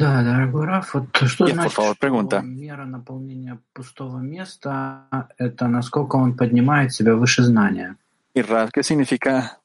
[0.00, 2.42] Да, дорогой Раф, вот что Yes, por значит, favor, что pregunta.
[2.42, 7.96] мера наполнения пустого места — это насколько он поднимает себя выше знания?
[8.34, 9.58] ¿Y Raf qué significa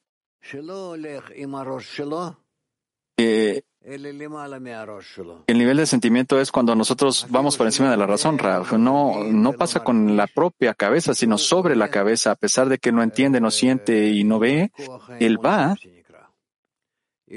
[3.16, 8.72] que el nivel de sentimiento es cuando nosotros vamos por encima de la razón, Raf.
[8.72, 12.92] No, no pasa con la propia cabeza, sino sobre la cabeza, a pesar de que
[12.92, 14.72] no entiende, no siente y no ve,
[15.18, 15.76] él va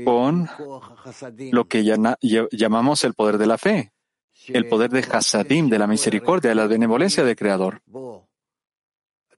[0.04, 0.48] con
[1.52, 3.92] lo que llamamos el poder de la fe,
[4.48, 7.82] el poder de Hasadim, de la misericordia, de la benevolencia del Creador.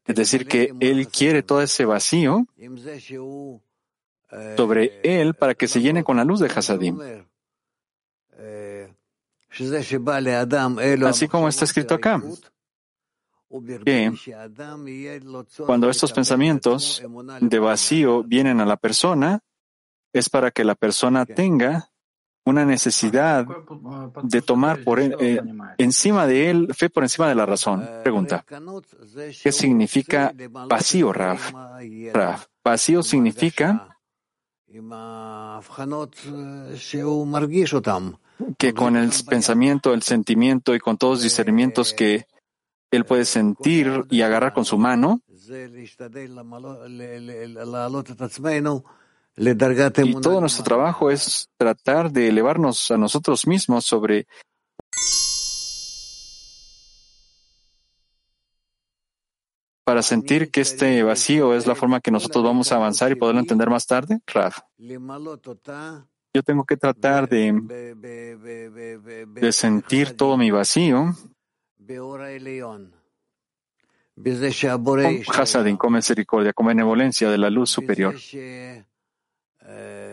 [0.04, 2.46] Es decir, que Él quiere todo ese vacío
[4.56, 6.98] sobre Él para que se llene con la luz de Hasadim.
[11.06, 12.22] Así como está escrito acá,
[13.84, 14.12] que
[15.66, 17.02] cuando estos pensamientos
[17.40, 19.40] de vacío vienen a la persona,
[20.12, 21.92] es para que la persona tenga
[22.44, 23.46] una necesidad
[24.22, 25.40] de tomar por eh,
[25.78, 27.88] encima de él fe por encima de la razón.
[28.02, 28.44] Pregunta,
[29.42, 30.32] ¿qué significa
[30.68, 31.52] vacío, Raf?
[32.12, 33.98] Raf, vacío significa
[38.58, 42.26] que con el pensamiento, el sentimiento y con todos los discernimientos que
[42.90, 45.20] él puede sentir y agarrar con su mano,
[49.36, 54.26] y todo nuestro trabajo es tratar de elevarnos a nosotros mismos sobre
[59.84, 63.40] para sentir que este vacío es la forma que nosotros vamos a avanzar y poderlo
[63.40, 64.58] entender más tarde, Raf.
[66.34, 67.52] Yo tengo que tratar de,
[69.26, 71.14] de sentir todo mi vacío.
[75.26, 78.14] Con hasadin, con misericordia, con benevolencia de la luz superior.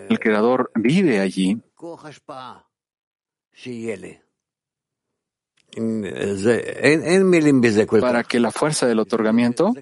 [0.10, 1.62] El Creador vive allí.
[8.02, 9.74] Para que la fuerza del otorgamiento.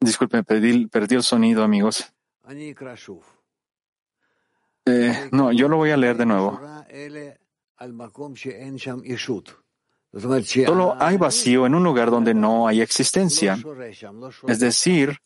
[0.00, 2.12] Disculpen, perdí, perdí el sonido, amigos.
[4.84, 6.60] Eh, no, yo lo voy a leer de nuevo.
[10.66, 13.58] Solo hay vacío en un lugar donde no hay existencia.
[14.46, 15.18] Es decir,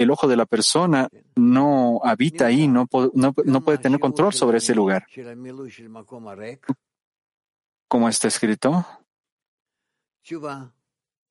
[0.00, 4.56] el ojo de la persona no habita ahí, no, no, no puede tener control sobre
[4.56, 5.06] ese lugar.
[7.86, 8.86] ¿Cómo está escrito?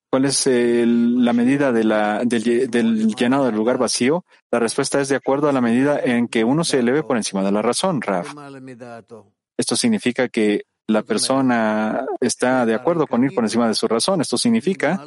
[0.08, 1.88] ¿Cuál es la medida del,
[2.28, 4.24] del, llenado del lugar vacío?
[4.52, 7.42] La respuesta es de acuerdo a la medida en que uno se eleve por encima
[7.42, 8.32] de la razón, Raf.
[9.56, 14.20] Esto significa que la persona está de acuerdo con ir por encima de su razón.
[14.20, 15.02] Esto significa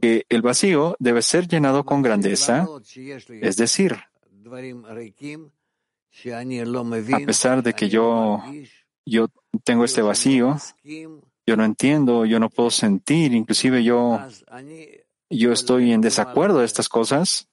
[0.00, 2.66] que el vacío debe ser llenado con grandeza,
[3.28, 3.96] es decir,
[7.12, 8.42] a pesar de que yo,
[9.04, 9.26] yo
[9.62, 10.56] tengo este vacío,
[11.46, 14.20] yo no entiendo, yo no puedo sentir, inclusive yo,
[15.28, 17.46] yo estoy en desacuerdo de estas cosas.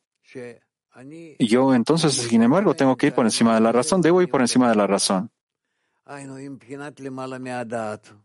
[1.39, 4.39] Yo entonces, sin embargo, tengo que ir por encima de la razón, debo ir por
[4.39, 5.29] encima de la razón.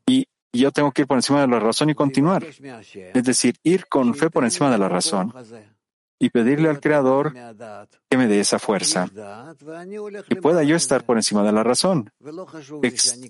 [0.07, 2.45] Y yo tengo que ir por encima de la razón y continuar.
[2.45, 5.33] Es decir, ir con fe por encima de la razón
[6.23, 7.33] y pedirle al Creador
[8.09, 9.09] que me dé esa fuerza.
[10.29, 12.13] Y pueda yo estar por encima de la razón.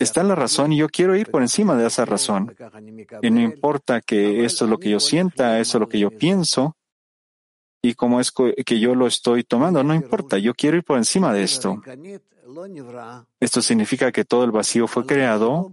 [0.01, 2.55] Está la razón y yo quiero ir por encima de esa razón.
[3.23, 6.11] Y no importa que esto es lo que yo sienta, esto es lo que yo
[6.11, 6.77] pienso
[7.83, 11.33] y cómo es que yo lo estoy tomando, no importa, yo quiero ir por encima
[11.33, 11.81] de esto.
[13.39, 15.73] Esto significa que todo el vacío fue creado,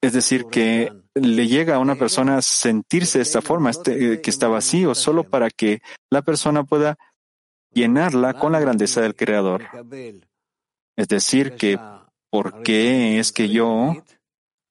[0.00, 4.48] es decir, que le llega a una persona sentirse de esta forma, este, que está
[4.48, 6.96] vacío, solo para que la persona pueda
[7.72, 9.62] llenarla con la grandeza del Creador.
[10.96, 11.78] Es decir, que
[12.30, 13.96] ¿por qué es que yo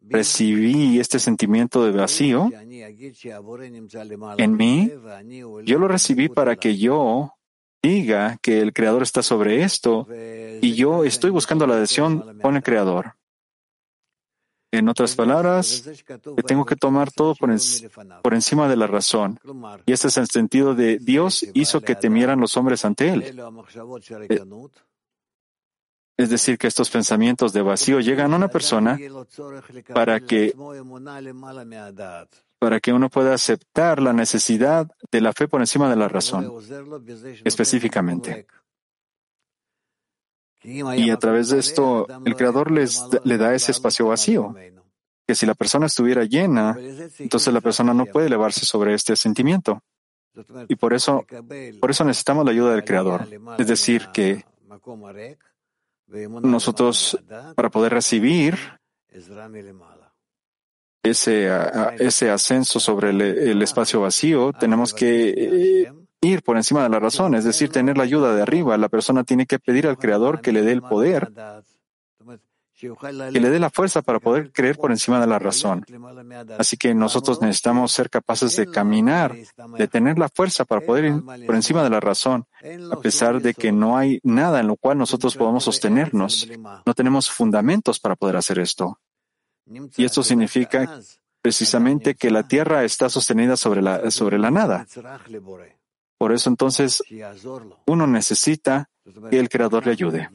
[0.02, 2.50] recibí este sentimiento de vacío
[4.38, 4.92] en mí?
[5.66, 7.34] Yo lo recibí para que yo
[7.82, 10.08] diga que el Creador está sobre esto
[10.62, 13.16] y yo estoy buscando la adhesión con el Creador.
[14.72, 17.50] En otras palabras, que tengo que tomar todo por,
[18.34, 19.40] encima de la razón.
[19.88, 23.24] Y este es el sentido de Dios hizo que temieran los hombres ante Él.
[24.30, 24.46] Eh,
[26.18, 29.00] es decir, que estos pensamientos de vacío llegan a una persona
[29.92, 30.54] para que
[32.60, 36.54] para que uno pueda aceptar la necesidad de la fe por encima de la razón,
[37.46, 38.46] específicamente.
[40.62, 44.54] Y a través de esto, el Creador les, le da ese espacio vacío,
[45.26, 46.78] que si la persona estuviera llena,
[47.18, 49.82] entonces la persona no puede elevarse sobre este sentimiento.
[50.68, 51.26] Y por eso,
[51.80, 53.28] por eso necesitamos la ayuda del Creador.
[53.58, 54.44] Es decir, que
[56.08, 57.18] nosotros,
[57.56, 58.58] para poder recibir
[61.04, 61.50] ese,
[62.00, 67.36] ese ascenso sobre el, espacio vacío, tenemos que eh, ir por encima de la razón,
[67.36, 68.78] es decir, tener la ayuda de arriba.
[68.78, 71.32] La persona tiene que pedir al Creador que le dé el poder,
[72.80, 75.86] que le dé la fuerza para poder creer por encima de la razón.
[76.58, 79.36] Así que nosotros necesitamos ser capaces de caminar,
[79.78, 82.46] de tener la fuerza para poder ir por encima de la razón,
[82.92, 86.48] a pesar de que no hay nada en lo cual nosotros podamos sostenernos.
[86.86, 89.00] No tenemos fundamentos para poder hacer esto.
[89.98, 91.02] Y esto significa
[91.42, 94.88] precisamente que la tierra está sostenida sobre la, sobre la nada.
[96.18, 97.02] Por eso entonces
[97.86, 98.90] uno necesita
[99.30, 100.30] que el Creador le ayude.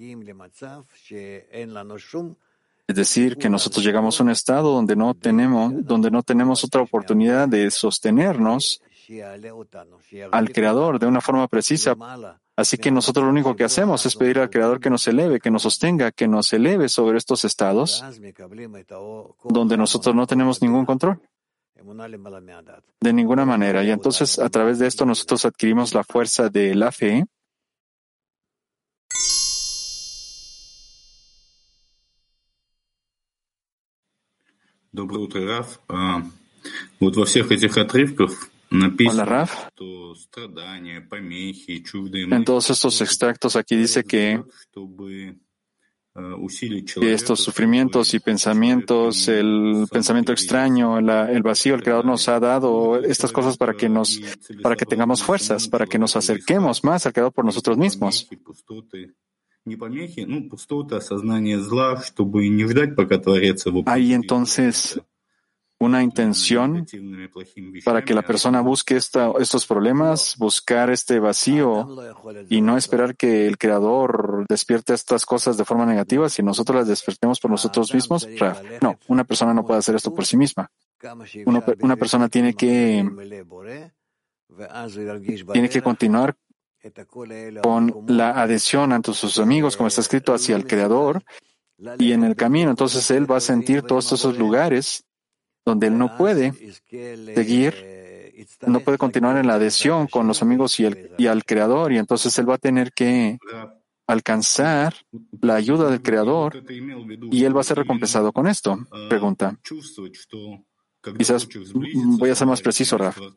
[2.87, 6.83] Es decir, que nosotros llegamos a un estado donde no tenemos, donde no tenemos otra
[6.83, 8.83] oportunidad de sostenernos
[10.31, 11.97] al Creador de una forma precisa
[12.57, 15.51] Así que nosotros lo único que hacemos es pedir al Creador que nos eleve, que
[15.51, 18.05] nos sostenga, que nos eleve sobre estos estados
[19.43, 21.21] donde nosotros no tenemos ningún control.
[23.01, 23.83] De ninguna manera.
[23.83, 27.25] Y entonces a través de esto nosotros adquirimos la fuerza de la fe.
[39.09, 39.69] Hola, Raf.
[42.31, 44.43] En todos estos extractos aquí dice que
[47.01, 53.03] que estos sufrimientos y pensamientos, el pensamiento extraño, el vacío, el Creador nos ha dado
[53.03, 54.21] estas cosas para que nos,
[54.63, 58.29] para que tengamos fuerzas, para que nos acerquemos más al Creador por nosotros mismos.
[63.87, 65.01] Hay entonces
[65.85, 66.87] una intención
[67.85, 71.89] para que la persona busque estos problemas, buscar este vacío
[72.49, 76.89] y no esperar que el Creador despierte estas cosas de forma negativa si nosotros las
[76.89, 78.27] despertemos por nosotros mismos.
[78.81, 80.71] No, una persona no puede hacer esto por sí misma.
[81.81, 83.09] una persona tiene que,
[85.53, 86.37] tiene que continuar
[87.63, 91.23] con la adhesión ante sus amigos, como está escrito, hacia el Creador,
[91.99, 95.05] y en el camino, entonces él va a sentir todos esos lugares
[95.65, 96.53] donde él no puede
[97.35, 97.75] seguir,
[98.67, 101.99] no puede continuar en la adhesión con los amigos y, el, y al Creador, y
[101.99, 103.39] entonces él va a tener que
[104.07, 104.95] alcanzar
[105.41, 106.63] la ayuda del Creador
[107.31, 108.79] y él va a ser recompensado con esto.
[109.09, 109.59] Pregunta.
[111.19, 113.19] Quizás voy a ser más preciso, Raf.
[113.19, 113.35] Eso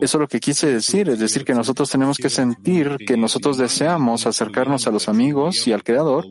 [0.00, 4.26] es lo que quise decir, es decir, que nosotros tenemos que sentir que nosotros deseamos
[4.26, 6.26] acercarnos a los amigos y al Creador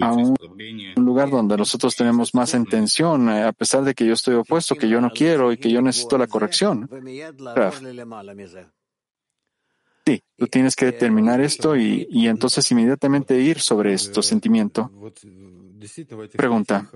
[0.00, 4.34] a un lugar donde nosotros tenemos más intención, eh, a pesar de que yo estoy
[4.34, 6.88] opuesto, que yo no quiero y que yo necesito la corrección.
[10.04, 14.90] Sí, tú tienes que determinar esto y, y entonces inmediatamente ir sobre esto sentimiento.
[16.36, 16.90] Pregunta.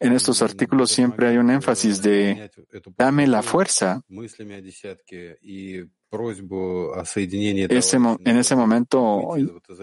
[0.00, 2.50] En estos artículos siempre hay un énfasis de
[2.96, 4.02] dame la fuerza.
[7.70, 9.34] Ese, en ese momento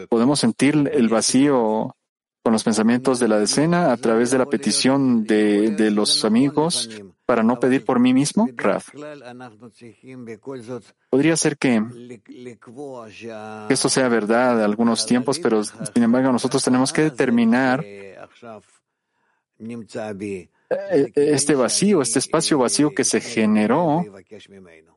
[0.09, 1.95] podemos sentir el vacío
[2.43, 6.89] con los pensamientos de la decena a través de la petición de, de los amigos
[7.31, 8.89] para no pedir por mí mismo, Raf.
[11.09, 11.81] Podría ser que,
[13.69, 17.85] esto sea verdad de algunos tiempos, pero sin embargo nosotros tenemos que determinar
[21.15, 24.05] este vacío, este espacio vacío que se generó,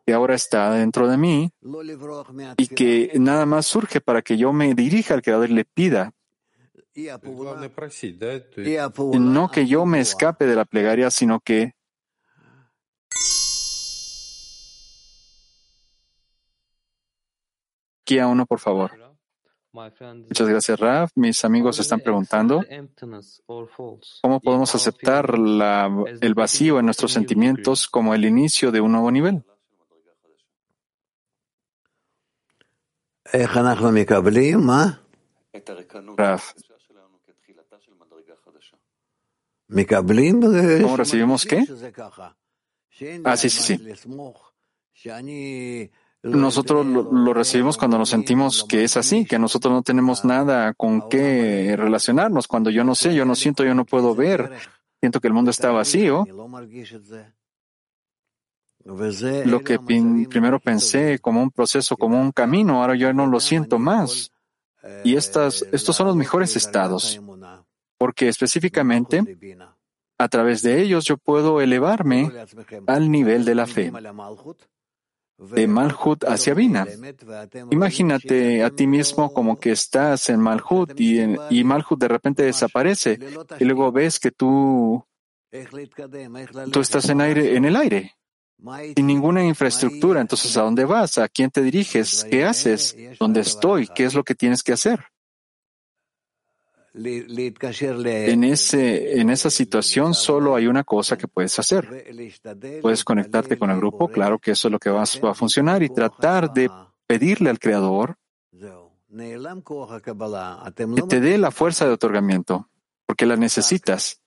[0.06, 1.50] que ahora está dentro de mí
[2.56, 6.12] y que nada más surge para que yo me dirija al Creador y le pida.
[9.14, 11.72] No que yo me escape de la plegaria, sino que
[18.04, 19.03] Aquí a uno, por favor.
[19.74, 21.10] Muchas gracias, Raf.
[21.16, 22.64] Mis amigos están preguntando
[24.22, 29.10] cómo podemos aceptar la, el vacío en nuestros sentimientos como el inicio de un nuevo
[29.10, 29.44] nivel.
[36.16, 36.52] Raf.
[40.82, 41.64] ¿Cómo recibimos qué?
[43.24, 43.74] Ah, sí, sí, sí.
[46.24, 51.10] Nosotros lo, recibimos cuando nos sentimos que es así, que nosotros no tenemos nada con
[51.10, 52.48] qué relacionarnos.
[52.48, 54.50] Cuando yo no sé, yo no siento, yo no puedo ver,
[55.00, 56.26] siento que el mundo está vacío.
[58.84, 63.78] Lo que primero pensé como un proceso, como un camino, ahora yo no lo siento
[63.78, 64.32] más.
[65.04, 67.20] Y estas, estos son los mejores estados,
[67.98, 69.36] porque específicamente
[70.16, 72.32] a través de ellos yo puedo elevarme
[72.86, 73.92] al nivel de la fe
[75.38, 76.86] de Malhut hacia Bina.
[77.70, 81.20] Imagínate a ti mismo como que estás en Malhut y,
[81.50, 83.18] y Malhut de repente desaparece
[83.58, 85.04] y luego ves que tú,
[86.70, 88.14] tú estás en, aire, en el aire,
[88.96, 90.20] sin ninguna infraestructura.
[90.20, 91.18] Entonces, ¿a dónde vas?
[91.18, 92.24] ¿A quién te diriges?
[92.30, 92.96] ¿Qué haces?
[93.18, 93.88] ¿Dónde estoy?
[93.88, 95.00] ¿Qué es lo que tienes que hacer?
[98.30, 101.88] En, ese, en esa situación solo hay una cosa que puedes hacer.
[102.80, 105.88] Puedes conectarte con el grupo, claro que eso es lo que va, a funcionar, y
[105.88, 106.70] tratar de
[107.06, 108.16] pedirle al Creador
[110.96, 112.68] que te dé la fuerza de otorgamiento,
[113.06, 114.20] porque la necesitas.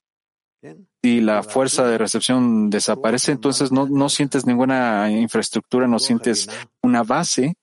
[1.01, 6.49] Si la fuerza de recepción desaparece, entonces no, no sientes ninguna infraestructura, no sientes
[6.81, 7.55] una base,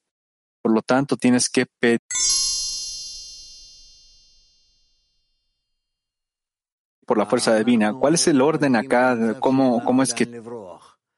[0.62, 2.00] por lo tanto tienes que pedir.
[7.06, 7.92] Por la fuerza divina.
[7.94, 9.36] ¿Cuál es el orden acá?
[9.40, 10.42] ¿Cómo, cómo es que,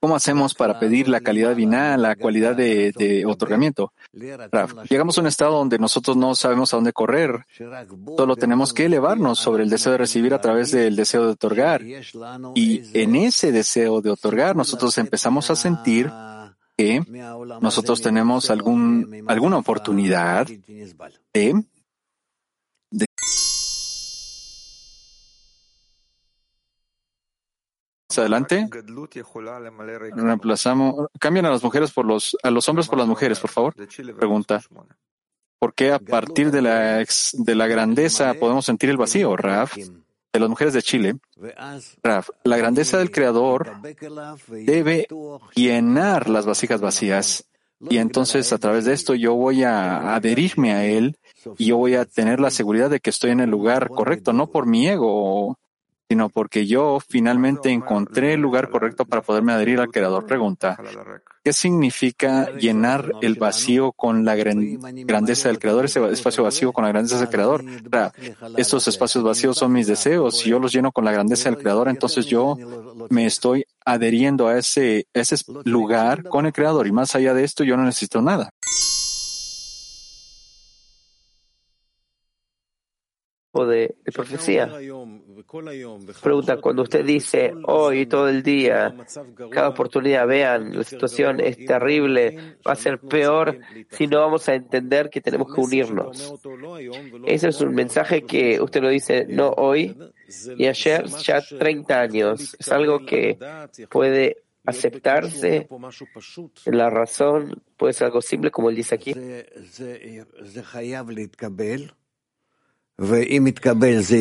[0.01, 3.93] cómo hacemos para pedir la calidad divina, la cualidad de, otorgamiento?
[4.89, 7.47] Llegamos a un estado donde nosotros no sabemos a dónde correr.
[8.17, 11.83] Solo tenemos que elevarnos sobre el deseo de recibir a través del deseo de otorgar.
[12.55, 16.11] Y en ese deseo de otorgar, nosotros empezamos a sentir
[16.77, 17.03] que
[17.61, 20.47] nosotros tenemos algún, alguna oportunidad
[21.33, 21.65] de
[28.19, 28.69] adelante.
[30.15, 33.75] Reemplazamos, cambian a las mujeres por los, a los hombres por las mujeres, por favor.
[34.17, 34.63] Pregunta.
[35.59, 39.77] ¿Por qué a partir de la, de la grandeza podemos sentir el vacío, Raf?
[39.77, 41.17] De las mujeres de Chile.
[42.03, 43.73] Raf, la grandeza del Creador
[44.51, 45.07] debe
[45.55, 47.45] llenar las vasijas vacías.
[47.81, 51.19] Y entonces a través de esto yo voy a adherirme a Él
[51.59, 54.47] y yo voy a tener la seguridad de que estoy en el lugar correcto, no
[54.49, 55.59] por mi ego
[56.09, 60.25] sino porque yo finalmente encontré el lugar correcto para poderme adherir al Creador.
[60.25, 60.79] Pregunta,
[61.43, 66.91] ¿qué significa llenar el vacío con la grandeza del Creador, ese espacio vacío con la
[66.91, 67.65] grandeza del Creador?
[68.57, 70.39] Estos espacios vacíos son mis deseos.
[70.39, 72.57] Si yo los lleno con la grandeza del Creador, entonces yo
[73.11, 77.65] me estoy adheriendo a ese, ese lugar con el Creador y más allá de esto
[77.65, 78.51] yo no necesito nada.
[83.65, 84.71] de, profecía.
[86.23, 88.95] Pregunta, cuando usted dice hoy, todo el día,
[89.51, 93.59] cada oportunidad, vean, la situación es terrible, va a ser peor
[93.91, 96.35] si no vamos a entender que tenemos que unirnos.
[97.27, 99.97] Ese es un mensaje que usted lo dice no hoy
[100.57, 102.57] y ayer, ya 30 años.
[102.59, 103.39] Es algo que
[103.91, 105.69] puede aceptarse
[106.67, 109.15] la razón, puede ser algo simple como él dice aquí.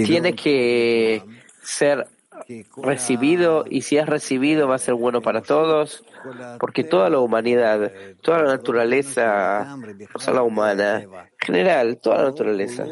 [0.05, 1.23] Tiene que
[1.61, 2.07] ser
[2.77, 6.03] recibido y si es recibido va a ser bueno para todos,
[6.59, 11.09] porque toda la humanidad, toda la naturaleza, no solo la humana, en
[11.39, 12.85] general, toda la naturaleza,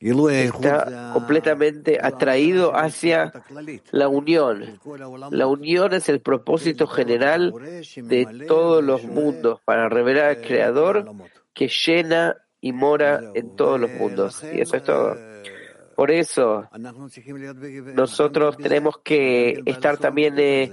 [0.00, 3.32] está completamente atraído hacia
[3.92, 4.80] la unión.
[5.30, 7.54] La unión es el propósito general
[7.96, 11.06] de todos los mundos para revelar al Creador
[11.54, 14.42] que llena y mora en todos los mundos.
[14.52, 15.16] Y eso es todo.
[15.94, 16.68] Por eso,
[17.94, 20.72] nosotros tenemos que estar también eh,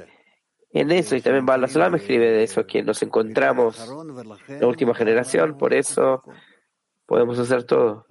[0.74, 3.88] en eso, y también Bala me escribe de eso, que nos encontramos
[4.48, 6.24] en la última generación, por eso
[7.06, 8.08] podemos hacer todo.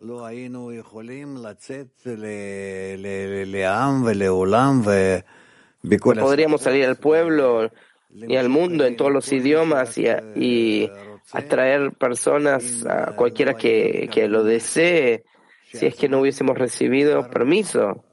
[6.20, 7.70] No podríamos salir al pueblo
[8.10, 10.06] y al mundo en todos los idiomas y,
[10.36, 10.90] y
[11.32, 15.24] atraer personas a cualquiera que, que lo desee
[15.72, 18.04] si es que no hubiésemos recibido permiso,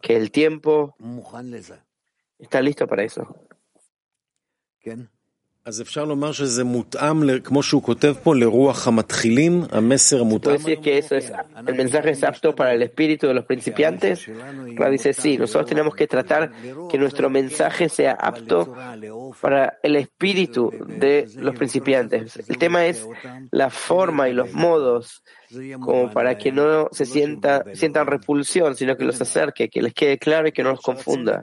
[0.00, 0.94] que el tiempo
[2.38, 3.46] está listo para eso.
[10.50, 11.32] Decir que eso es,
[11.66, 14.28] el mensaje es apto para el espíritu de los principiantes.
[14.90, 16.52] dice, sí, nosotros tenemos que tratar
[16.90, 18.74] que nuestro mensaje sea apto
[19.40, 22.36] para el espíritu de los principiantes.
[22.48, 23.06] El tema es
[23.50, 25.22] la forma y los modos
[25.80, 30.18] como para que no se sienta, sientan repulsión, sino que los acerque, que les quede
[30.18, 31.42] claro y que no los confunda.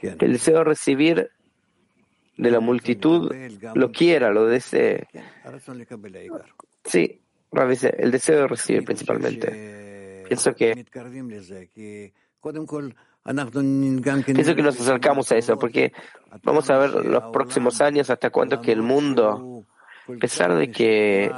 [0.00, 1.30] Que el deseo de recibir
[2.36, 3.32] de la multitud
[3.74, 5.06] lo quiera, lo desee.
[6.84, 7.20] Sí,
[7.52, 10.24] el deseo de recibir principalmente.
[10.26, 10.84] Pienso que
[14.34, 15.92] Pienso que nos acercamos a eso, porque
[16.42, 19.64] vamos a ver los próximos años hasta cuánto que el mundo,
[20.08, 21.32] a pesar de que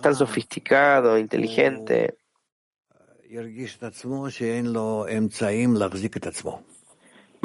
[0.00, 2.16] tan sofisticado, inteligente,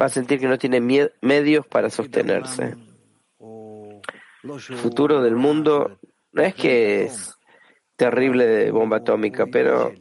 [0.00, 0.80] va a sentir que no tiene
[1.20, 2.76] medios para sostenerse.
[4.42, 5.98] El futuro del mundo
[6.32, 7.36] no es que es
[7.96, 9.92] terrible de bomba atómica, pero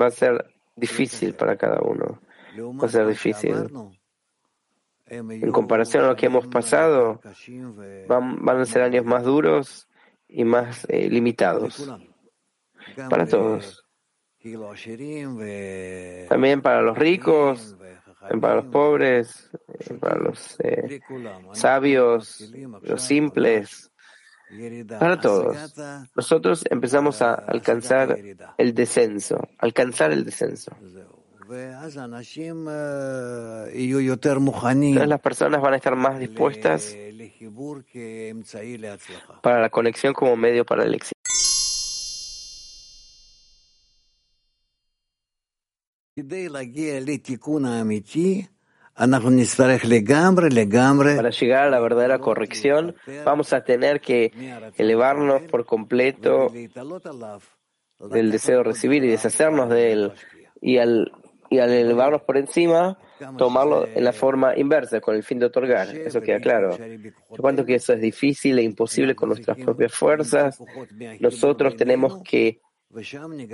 [0.00, 2.20] va a ser difícil para cada uno.
[2.58, 3.68] Va a ser difícil.
[5.06, 7.20] En comparación a lo que hemos pasado,
[8.08, 9.88] van, a ser años más duros
[10.28, 11.92] y más eh, limitados
[13.10, 13.84] para todos.
[16.28, 17.76] También para los ricos,
[18.40, 19.50] para los pobres,
[20.00, 21.00] para los eh,
[21.52, 22.52] sabios,
[22.82, 23.90] los simples,
[24.98, 25.74] para todos.
[26.14, 28.18] Nosotros empezamos a alcanzar
[28.58, 30.72] el descenso, alcanzar el descenso.
[34.90, 36.96] Entonces las personas van a estar más dispuestas
[39.42, 41.19] para la conexión como medio para el éxito.
[51.16, 52.94] Para llegar a la verdadera corrección,
[53.24, 54.32] vamos a tener que
[54.76, 56.52] elevarnos por completo
[58.10, 60.12] del deseo de recibir y deshacernos de él.
[60.60, 61.12] Y al,
[61.48, 62.98] y al elevarnos por encima,
[63.38, 65.96] tomarlo en la forma inversa, con el fin de otorgar.
[65.96, 66.76] Eso queda claro.
[66.76, 70.58] Yo cuento que eso es difícil e imposible con nuestras propias fuerzas.
[71.20, 72.60] Nosotros tenemos que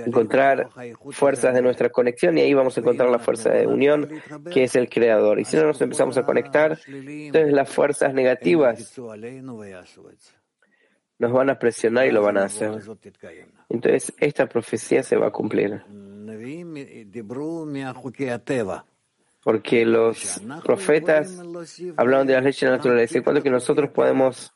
[0.05, 0.69] encontrar
[1.11, 4.09] fuerzas de nuestra conexión y ahí vamos a encontrar la fuerza de unión
[4.51, 5.39] que es el creador.
[5.39, 8.99] Y si no nos empezamos a conectar, entonces las fuerzas negativas
[11.19, 12.81] nos van a presionar y lo van a hacer.
[13.69, 15.83] Entonces esta profecía se va a cumplir.
[19.43, 21.41] Porque los profetas
[21.95, 24.53] hablaron de las leyes naturales y cuando que nosotros podemos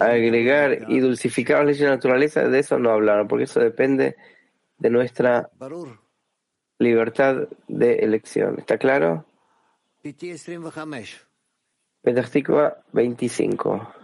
[0.00, 4.16] agregar y dulcificar las leyes de la naturaleza, de eso no hablaron, porque eso depende
[4.78, 5.50] de nuestra
[6.78, 8.58] libertad de elección.
[8.58, 9.26] ¿Está claro?
[12.02, 13.94] Petah 25.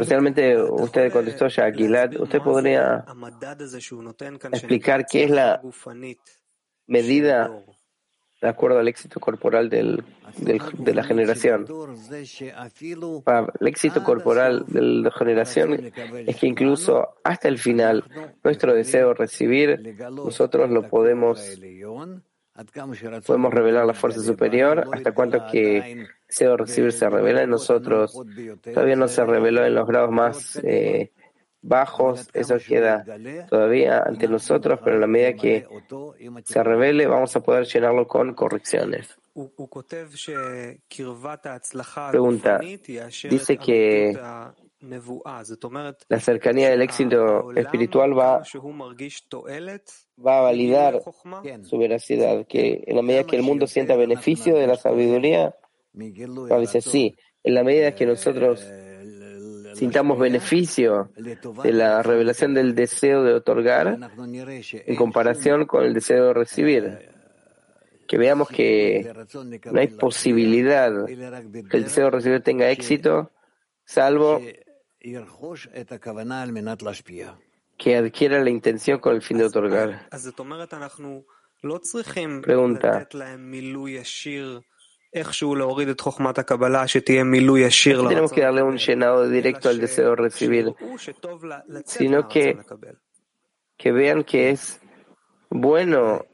[0.00, 2.18] Especialmente usted contestó ya a Gilad.
[2.18, 3.04] ¿Usted podría
[4.52, 5.60] explicar qué es la
[6.86, 7.50] medida
[8.40, 10.02] de acuerdo al éxito corporal del,
[10.36, 11.66] de la generación.
[13.60, 15.92] El éxito corporal de la generación
[16.26, 18.04] es que incluso hasta el final
[18.44, 21.58] nuestro deseo de recibir, nosotros lo podemos
[23.24, 28.20] podemos revelar la fuerza superior hasta cuanto que deseo de recibir se revela en nosotros.
[28.62, 31.12] Todavía no se reveló en los grados más eh,
[31.60, 33.04] bajos, eso queda
[33.48, 35.66] todavía ante nosotros, pero en la medida que
[36.44, 39.16] se revele vamos a poder llenarlo con correcciones.
[42.10, 44.18] Pregunta, dice que
[46.08, 48.42] la cercanía del éxito espiritual va,
[50.24, 51.00] va a validar
[51.62, 55.54] su veracidad, que en la medida que el mundo sienta beneficio de la sabiduría,
[55.92, 58.64] dice sí, en la medida que nosotros
[59.78, 66.34] sintamos beneficio de la revelación del deseo de otorgar en comparación con el deseo de
[66.34, 67.10] recibir.
[68.06, 69.12] Que veamos que
[69.70, 73.30] no hay posibilidad que el deseo de recibir tenga éxito,
[73.84, 74.40] salvo
[77.78, 80.08] que adquiera la intención con el fin de otorgar.
[82.42, 83.08] Pregunta.
[88.08, 90.74] Tenemos que darle un llenado directo al deseo de recibir,
[91.84, 92.58] sino que,
[93.76, 94.80] que vean que es
[95.50, 96.24] bueno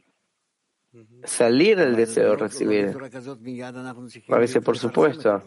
[1.24, 2.96] salir del deseo de recibir.
[4.28, 5.42] A veces, por supuesto,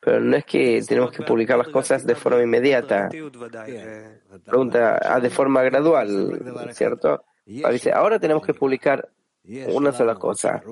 [0.00, 3.08] pero no es que tenemos que publicar las cosas de forma inmediata.
[4.44, 6.40] Pregunta, ah, de forma gradual,
[6.72, 7.24] ¿cierto?
[7.64, 9.08] A veces, ahora tenemos que publicar
[9.68, 10.62] una sola cosa.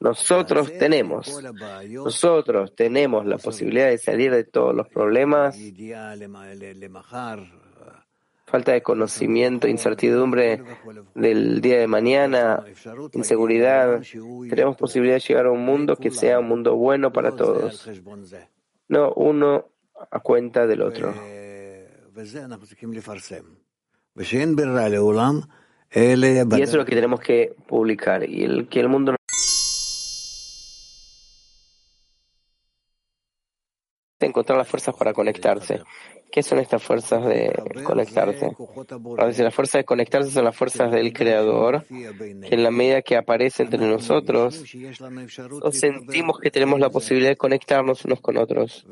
[0.00, 1.42] Nosotros tenemos,
[1.88, 5.56] nosotros tenemos la posibilidad de salir de todos los problemas,
[8.52, 10.62] falta de conocimiento, incertidumbre
[11.14, 12.64] del día de mañana,
[13.12, 14.02] inseguridad.
[14.50, 17.88] Tenemos posibilidad de llegar a un mundo que sea un mundo bueno para todos,
[18.88, 19.68] no uno
[20.10, 21.14] a cuenta del otro.
[26.58, 28.28] Y eso es lo que tenemos que publicar.
[28.28, 29.14] Y el que el mundo
[34.26, 35.82] encontrar las fuerzas para conectarse.
[36.30, 37.52] ¿Qué son estas fuerzas de
[37.84, 38.50] conectarse?
[39.18, 43.64] las fuerzas de conectarse son las fuerzas del Creador, que en la medida que aparece
[43.64, 44.64] entre nosotros,
[45.72, 48.86] sentimos que tenemos la posibilidad de conectarnos unos con otros.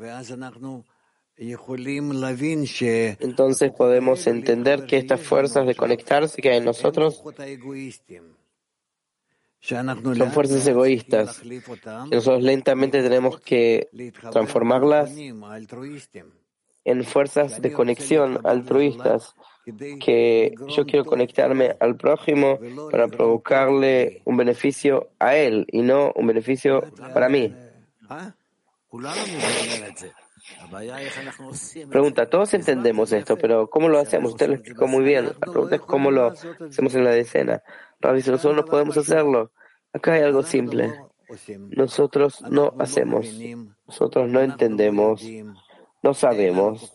[3.19, 7.23] Entonces podemos entender que estas fuerzas de conectarse que hay en nosotros
[9.59, 13.89] son fuerzas egoístas, que nosotros lentamente tenemos que
[14.31, 15.11] transformarlas
[16.83, 19.35] en fuerzas de conexión altruistas,
[19.99, 22.59] que yo quiero conectarme al prójimo
[22.91, 26.83] para provocarle un beneficio a él y no un beneficio
[27.13, 27.51] para mí.
[31.89, 34.31] Pregunta, todos entendemos esto, pero ¿cómo lo hacemos?
[34.31, 35.25] Usted lo explicó muy bien.
[35.25, 36.33] La pregunta es cómo lo
[36.67, 37.63] hacemos en la decena.
[37.99, 39.51] Rabbi, nosotros no podemos hacerlo,
[39.93, 40.93] acá hay algo simple.
[41.69, 43.25] Nosotros no hacemos,
[43.87, 45.23] nosotros no entendemos,
[46.03, 46.93] no sabemos,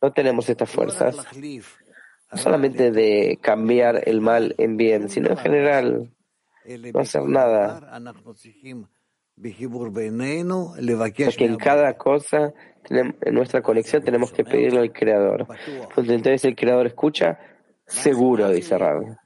[0.00, 6.10] no tenemos estas fuerzas, no solamente de cambiar el mal en bien, sino en general,
[6.66, 8.00] no hacer nada.
[11.26, 12.52] Porque en cada cosa,
[12.88, 15.46] en nuestra conexión, tenemos que pedirle al Creador.
[15.96, 17.38] Entonces el Creador escucha,
[17.86, 19.16] seguro, dice Rab.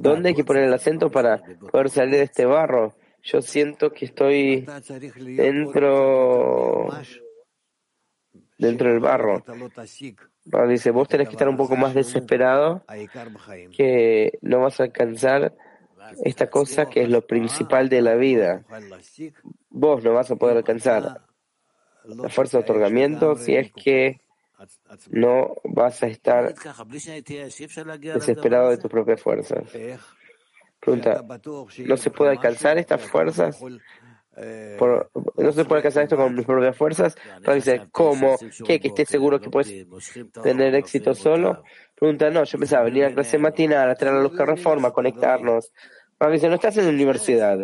[0.00, 2.94] ¿Dónde hay que poner el acento para poder salir de este barro?
[3.22, 4.66] Yo siento que estoy
[5.36, 6.88] dentro,
[8.58, 9.44] dentro del barro
[10.68, 12.84] dice, vos tenés que estar un poco más desesperado,
[13.76, 15.54] que no vas a alcanzar
[16.24, 18.64] esta cosa que es lo principal de la vida.
[19.70, 21.22] Vos no vas a poder alcanzar
[22.04, 24.20] la fuerza de otorgamiento si es que
[25.10, 26.54] no vas a estar
[28.00, 29.64] desesperado de tus propias fuerzas.
[30.80, 31.24] Pregunta,
[31.78, 33.62] ¿no se puede alcanzar estas fuerzas?
[34.34, 37.14] No se puede alcanzar esto con mis propias fuerzas.
[37.54, 38.36] dice, ¿cómo?
[38.66, 38.80] ¿Qué?
[38.80, 39.86] ¿Que estés seguro que puedes
[40.42, 41.62] tener éxito solo?
[41.94, 45.72] Pregunta, no, yo pensaba venir a clase matinal, a traer la luz que reforma, conectarnos.
[46.30, 47.58] dice, no estás en la universidad.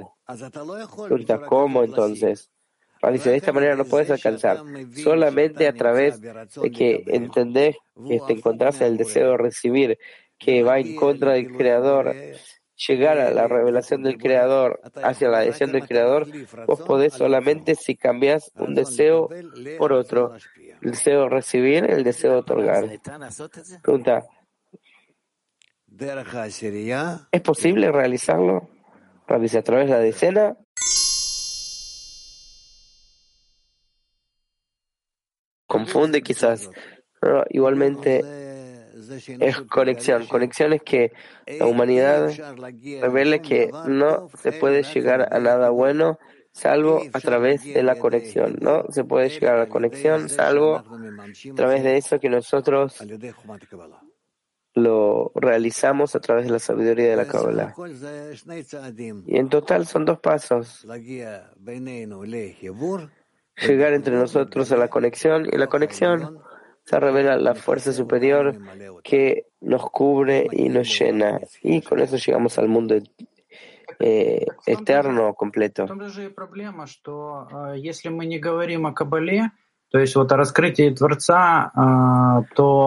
[1.08, 2.50] Pregunta, ¿cómo entonces?
[3.12, 4.58] dice, de esta manera no puedes alcanzar.
[4.94, 9.98] Solamente a través de que entendés que te encontrás en el deseo de recibir,
[10.38, 12.14] que va en contra del Creador,
[12.86, 16.26] llegar a la revelación del Creador, hacia la decisión del Creador,
[16.66, 19.28] vos podés solamente si cambias un deseo
[19.78, 20.34] por otro.
[20.80, 22.84] El deseo de recibir, el deseo de otorgar.
[23.82, 24.24] Pregunta.
[27.32, 28.68] ¿Es posible realizarlo?
[29.40, 30.56] Dice, a través de la decena.
[35.66, 36.70] Confunde quizás.
[37.50, 38.47] igualmente
[39.40, 40.26] es conexión.
[40.26, 41.12] Conexión es que
[41.46, 42.30] la humanidad
[43.00, 46.18] revela que no se puede llegar a nada bueno
[46.52, 48.58] salvo a través de la conexión.
[48.60, 50.84] No se puede llegar a la conexión salvo a
[51.54, 52.98] través de eso que nosotros
[54.74, 57.74] lo realizamos a través de la sabiduría de la Kabbalah.
[59.26, 60.86] Y en total son dos pasos.
[63.56, 66.38] Llegar entre nosotros a la conexión y la conexión
[66.88, 68.56] se revela la fuerza superior
[69.04, 71.38] que nos cubre y nos llena.
[71.62, 72.96] Y con eso llegamos al mundo
[73.98, 75.86] eh, eterno completo.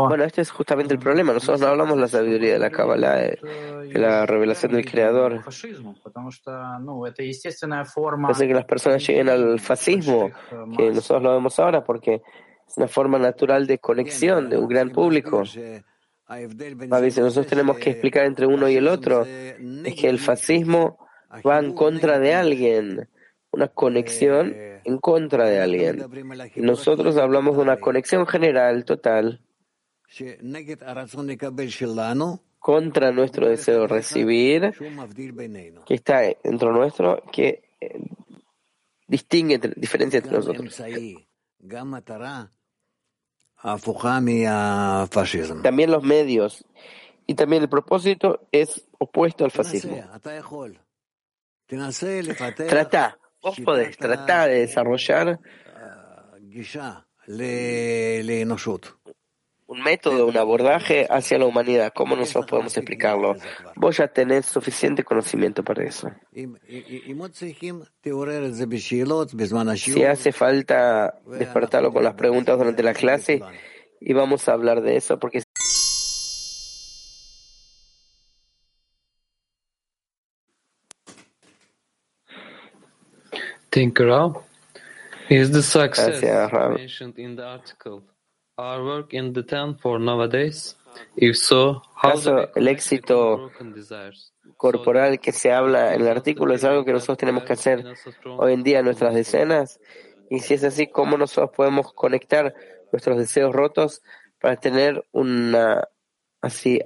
[0.08, 1.34] Bueno, este es justamente el problema.
[1.34, 3.40] Nosotros no hablamos de la sabiduría de la Kabbalah, de,
[3.94, 5.44] la revelación del Creador.
[8.32, 10.32] Hace que las personas lleguen al fascismo,
[10.76, 12.24] que nosotros lo vemos ahora, porque
[12.78, 15.44] una forma natural de conexión de un gran público.
[17.02, 20.98] dice, nosotros tenemos que explicar entre uno y el otro, es que el fascismo
[21.48, 23.10] va en contra de alguien,
[23.52, 26.06] una conexión en contra de alguien.
[26.56, 29.42] Y nosotros hablamos de una conexión general, total,
[32.60, 34.74] contra nuestro deseo de recibir,
[35.86, 38.00] que está dentro nuestro, que eh,
[39.08, 40.82] distingue, diferencia entre nosotros.
[45.62, 46.66] También los medios.
[47.28, 49.96] Y también el propósito es opuesto al fascismo.
[52.68, 55.40] Trata, vos podés tratar de desarrollar
[59.72, 61.94] un método, un abordaje hacia la humanidad.
[61.96, 63.38] ¿Cómo nosotros podemos explicarlo?
[63.78, 66.12] Vos ya tenés suficiente conocimiento para eso.
[69.76, 73.42] Si hace falta despertarlo con las preguntas durante la clase,
[74.02, 75.42] y vamos a hablar de eso porque
[83.70, 84.10] Tinker
[85.30, 86.22] is the success
[86.76, 88.04] mentioned in the article
[88.58, 90.76] our work in the tent for nowadays?
[91.16, 92.14] If so, how
[92.56, 93.50] el éxito
[94.58, 97.86] corporal que se habla en el artículo es algo que nosotros tenemos que hacer
[98.26, 99.80] hoy en día en nuestras decenas.
[100.30, 102.54] Y si es así, ¿cómo nosotros podemos conectar
[102.92, 104.02] nuestros deseos rotos
[104.40, 105.88] para tener una
[106.42, 106.82] así,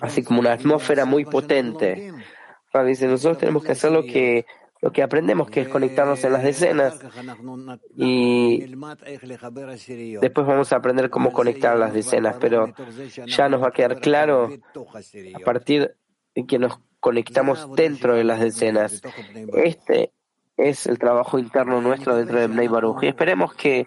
[0.00, 2.12] así como una atmósfera muy potente?
[2.86, 4.46] Dice, nosotros tenemos que hacer lo que
[4.82, 6.98] lo que aprendemos, que es conectarnos en las decenas.
[7.96, 8.66] Y
[10.20, 12.74] después vamos a aprender cómo conectar las decenas, pero
[13.26, 14.50] ya nos va a quedar claro
[15.34, 15.94] a partir
[16.34, 19.00] de que nos conectamos dentro de las decenas.
[19.54, 20.12] Este
[20.56, 23.04] es el trabajo interno nuestro dentro de Bnei Baruch.
[23.04, 23.86] Y esperemos que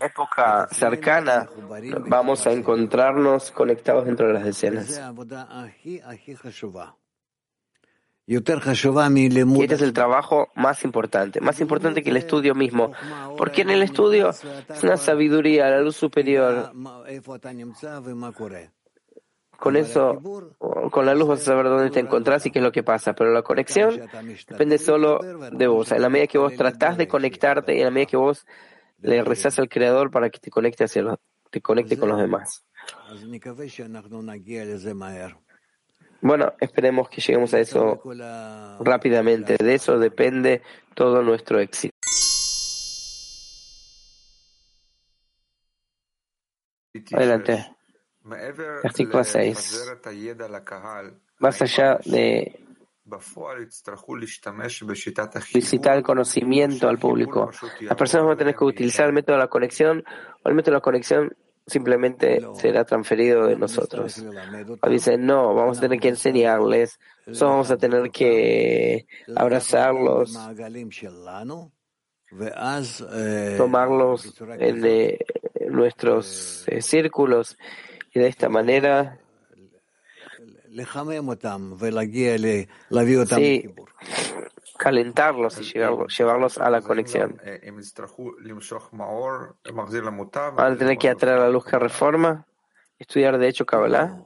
[0.00, 1.48] época cercana
[2.06, 5.00] vamos a encontrarnos conectados dentro de las decenas.
[8.26, 12.92] Y este es el trabajo más importante, más importante que el estudio mismo,
[13.36, 16.72] porque en el estudio es una sabiduría, la luz superior.
[19.58, 20.20] Con eso,
[20.90, 23.12] con la luz vas a saber dónde te encontrás y qué es lo que pasa,
[23.12, 24.00] pero la conexión
[24.48, 25.20] depende solo
[25.52, 25.92] de vos.
[25.92, 28.46] En la medida que vos tratás de conectarte y en la medida que vos
[29.04, 31.16] le rezas al Creador para que te conecte, hacia
[31.50, 32.64] te conecte con los demás.
[36.22, 38.00] Bueno, esperemos que lleguemos a eso
[38.80, 39.56] rápidamente.
[39.62, 40.62] De eso depende
[40.94, 41.94] todo nuestro éxito.
[47.12, 47.76] Adelante.
[48.82, 49.98] Versículo 6.
[51.40, 52.58] Más allá de
[55.52, 57.50] visitar el conocimiento al público,
[57.80, 60.04] las personas van a tener que utilizar el método de la conexión
[60.42, 61.36] o el método de la conexión
[61.66, 64.22] simplemente será transferido de nosotros.
[64.88, 66.98] Dicen, no, vamos a tener que enseñarles,
[67.40, 70.38] vamos a tener que abrazarlos,
[73.56, 75.18] tomarlos en
[75.70, 77.56] nuestros eh, círculos
[78.12, 79.18] y de esta manera
[83.36, 83.72] sí,
[84.76, 87.40] calentarlos y llevarlos a la conexión.
[90.56, 92.44] Van a tener que atraer la luz que reforma,
[92.98, 94.20] estudiar de hecho Kabbalah.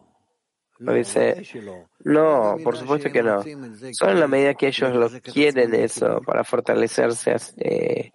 [0.81, 1.43] Dice,
[2.05, 3.43] no, por supuesto que no.
[3.93, 7.37] Solo en la medida que ellos lo quieren eso para fortalecerse.
[7.59, 8.13] Eh,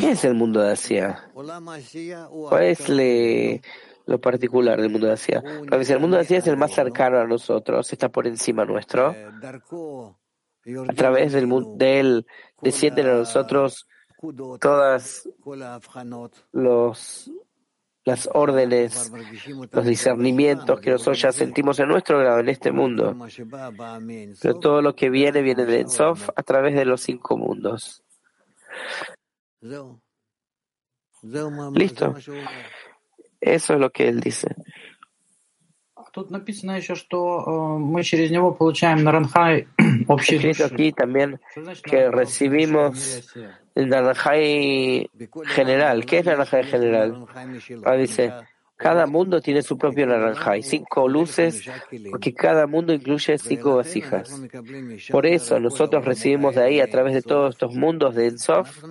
[0.00, 1.30] ¿Qué es el mundo de Asia?
[1.34, 2.88] ¿Cuál es
[4.06, 5.42] lo particular del mundo de Asia?
[5.90, 9.14] el mundo de Asia es el más cercano a nosotros, está por encima nuestro.
[10.88, 11.46] A través del
[11.76, 12.26] de él
[12.62, 13.86] descienden a nosotros
[14.60, 15.28] todas
[16.52, 17.30] los
[18.06, 19.12] las órdenes,
[19.72, 23.16] los discernimientos que nosotros ya sentimos en nuestro grado, en este mundo.
[24.40, 28.04] Pero todo lo que viene, viene de Ensof a través de los cinco mundos.
[31.74, 32.14] Listo.
[33.40, 34.54] Eso es lo que él dice.
[40.18, 41.40] Escrito aquí también
[41.82, 43.34] que recibimos
[43.74, 45.10] el Naranjai
[45.44, 46.06] general.
[46.06, 47.26] ¿Qué es Naranjai general?
[47.84, 48.32] Ah, dice,
[48.76, 51.68] cada mundo tiene su propio Naranjai, cinco luces,
[52.10, 54.40] porque cada mundo incluye cinco vasijas.
[55.10, 58.84] Por eso nosotros recibimos de ahí, a través de todos estos mundos de Ensof,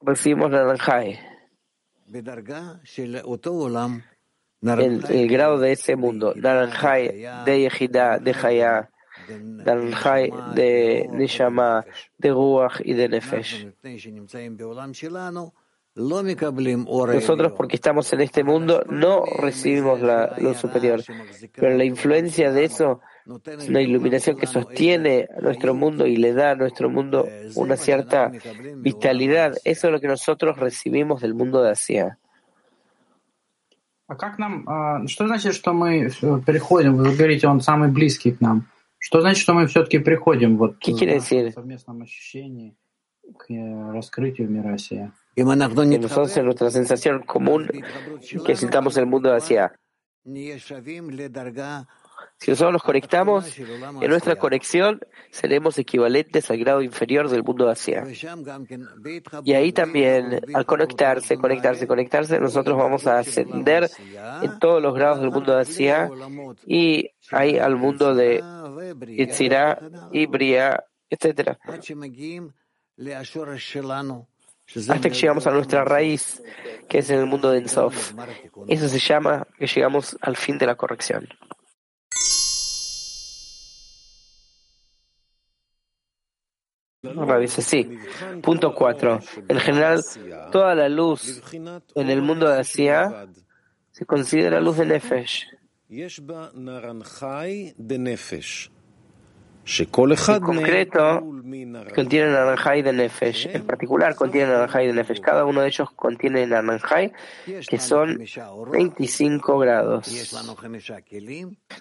[0.00, 1.18] recibimos Naranjai.
[4.74, 8.90] El, el grado de ese mundo, Naranjai de Yehida, de Jaya,
[9.28, 11.84] Naranjai de Nishama,
[12.18, 13.68] de Ruach y de Nefesh.
[17.14, 21.02] Nosotros, porque estamos en este mundo, no recibimos la luz superior,
[21.54, 23.00] pero la influencia de eso
[23.46, 27.76] es una iluminación que sostiene a nuestro mundo y le da a nuestro mundo una
[27.78, 28.30] cierta
[28.76, 29.54] vitalidad.
[29.64, 32.18] Eso es lo que nosotros recibimos del mundo de Asia.
[34.08, 36.10] А как нам, что значит, что мы
[36.46, 38.66] переходим, вы говорите, он самый близкий к нам.
[38.98, 42.76] Что значит, что мы все-таки приходим вот в совместном ощущении
[43.36, 43.46] к
[43.92, 45.12] раскрытию мира Асия?
[45.36, 47.68] Que nosotros en nuestra sensación común
[48.46, 49.70] que sintamos el mundo de Asia.
[52.38, 57.72] Si nosotros nos conectamos, en nuestra conexión seremos equivalentes al grado inferior del mundo de
[57.72, 58.04] Asia.
[59.44, 63.90] Y ahí también, al conectarse, conectarse, conectarse, nosotros vamos a ascender
[64.42, 66.10] en todos los grados del mundo de Asia
[66.66, 68.42] y ahí al mundo de
[69.06, 69.80] Yitzira,
[70.12, 71.56] Ibria, etc.
[74.88, 76.42] Hasta que llegamos a nuestra raíz,
[76.88, 78.12] que es en el mundo de Ensof.
[78.68, 81.28] Eso se llama que llegamos al fin de la corrección.
[87.40, 87.98] Dice sí.
[88.42, 89.20] Punto 4.
[89.48, 90.02] En general,
[90.52, 91.42] toda la luz
[91.94, 93.28] en el mundo de Asia
[93.90, 95.46] se considera luz de Nefesh.
[99.66, 101.22] En concreto,
[101.94, 103.46] contiene naranjai de Nefesh.
[103.52, 105.20] En particular, contiene naranjai de Nefesh.
[105.20, 107.12] Cada uno de ellos contiene naranjai,
[107.68, 108.18] que son
[108.70, 110.06] 25 grados.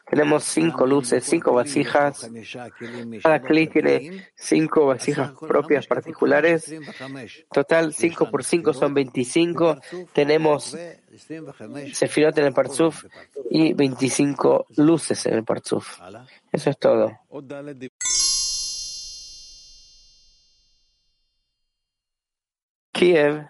[0.10, 2.30] Tenemos cinco luces, cinco vasijas.
[3.22, 6.74] Cada clic tiene cinco vasijas propias particulares.
[7.52, 9.78] Total, 5 por 5 son 25.
[10.14, 10.76] Tenemos
[11.93, 13.05] Sefirot en el Parzuf
[13.51, 16.01] y 25 luces en el Parzuf.
[16.53, 17.19] Eso es todo.
[22.93, 23.47] Kiev.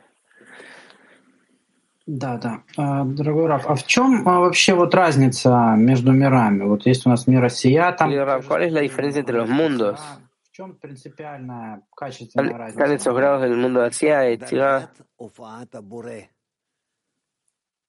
[2.07, 2.63] Да, да.
[3.05, 6.65] Дорогой Раф, а в чем вообще вот разница между мирами?
[6.65, 8.11] Вот есть у нас мир Россия, там...
[8.11, 10.01] ¿Cuál es la diferencia entre los mundos?
[10.43, 12.81] В чем принципиальная качественная разница?
[12.81, 14.39] Están esos grados del mundo de Asia y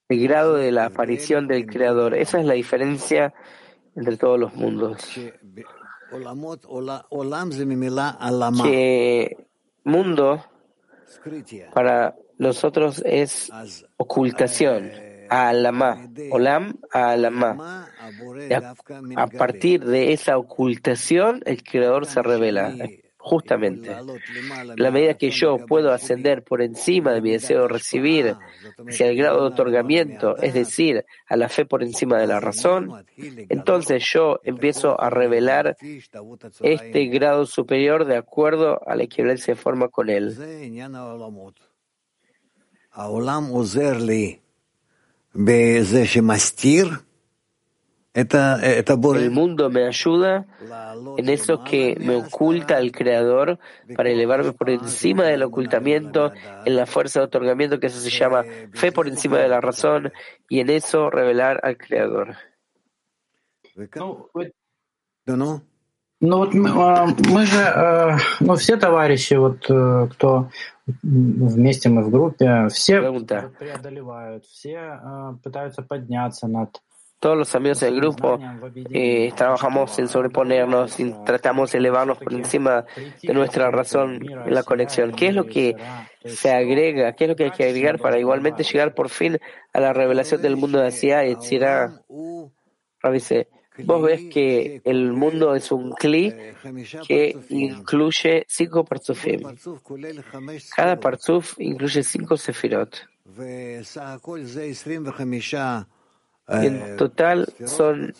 [0.09, 2.15] El grado de la aparición del Creador.
[2.15, 3.35] Esa es la diferencia
[3.95, 4.99] entre todos los mundos.
[8.63, 9.37] Que
[9.85, 10.45] mundo
[11.75, 13.51] para nosotros es
[13.97, 14.93] ocultación.
[15.29, 17.89] a Alamá, Olam a Alamá.
[19.17, 22.73] A partir de esa ocultación, el Creador se revela.
[23.29, 23.91] Justamente,
[24.77, 28.37] la medida que yo puedo ascender por encima de mi deseo de recibir
[28.87, 33.05] hacia el grado de otorgamiento, es decir, a la fe por encima de la razón,
[33.17, 35.77] entonces yo empiezo a revelar
[36.61, 40.37] este grado superior de acuerdo a la equivalencia de forma con él.
[48.16, 50.46] El mundo me ayuda
[51.18, 53.58] en eso que me oculta al Creador
[53.96, 56.34] para elevarme por encima del ocultamiento,
[56.66, 58.44] en la fuerza de otorgamiento, que eso se llama
[58.74, 60.12] fe por encima de la razón,
[60.50, 62.36] y en eso revelar al Creador.
[65.26, 65.62] No,
[66.24, 70.50] Ну вот мы же, ну все товарищи, вот кто
[71.02, 73.02] вместе мы в группе, все
[73.58, 75.00] преодолевают, все
[75.42, 76.80] пытаются подняться над
[77.19, 78.39] todos los amigos del grupo
[78.91, 82.85] eh, trabajamos en sobreponernos, tratamos de elevarnos por encima
[83.23, 85.13] de nuestra razón en la conexión.
[85.13, 85.77] ¿Qué es lo que
[86.25, 87.15] se agrega?
[87.15, 89.39] ¿Qué es lo que hay que agregar para igualmente llegar por fin
[89.73, 91.27] a la revelación del mundo de Asia?
[91.27, 92.03] Y Tzira,
[93.11, 93.49] dice,
[93.79, 96.35] vos ves que el mundo es un cli
[97.07, 99.41] que incluye cinco parzufim.
[100.75, 103.09] Cada parzuf incluye cinco sefirot.
[106.49, 108.15] En eh, total son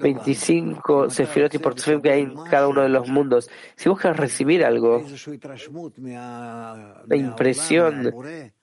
[0.00, 3.50] 25 sefirot y portfolios que hay en cada uno de los mundos.
[3.76, 5.04] Si buscas recibir algo,
[5.98, 8.14] la impresión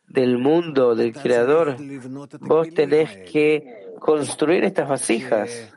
[0.08, 1.78] del mundo, del Creador,
[2.40, 5.72] vos tenés que construir estas vasijas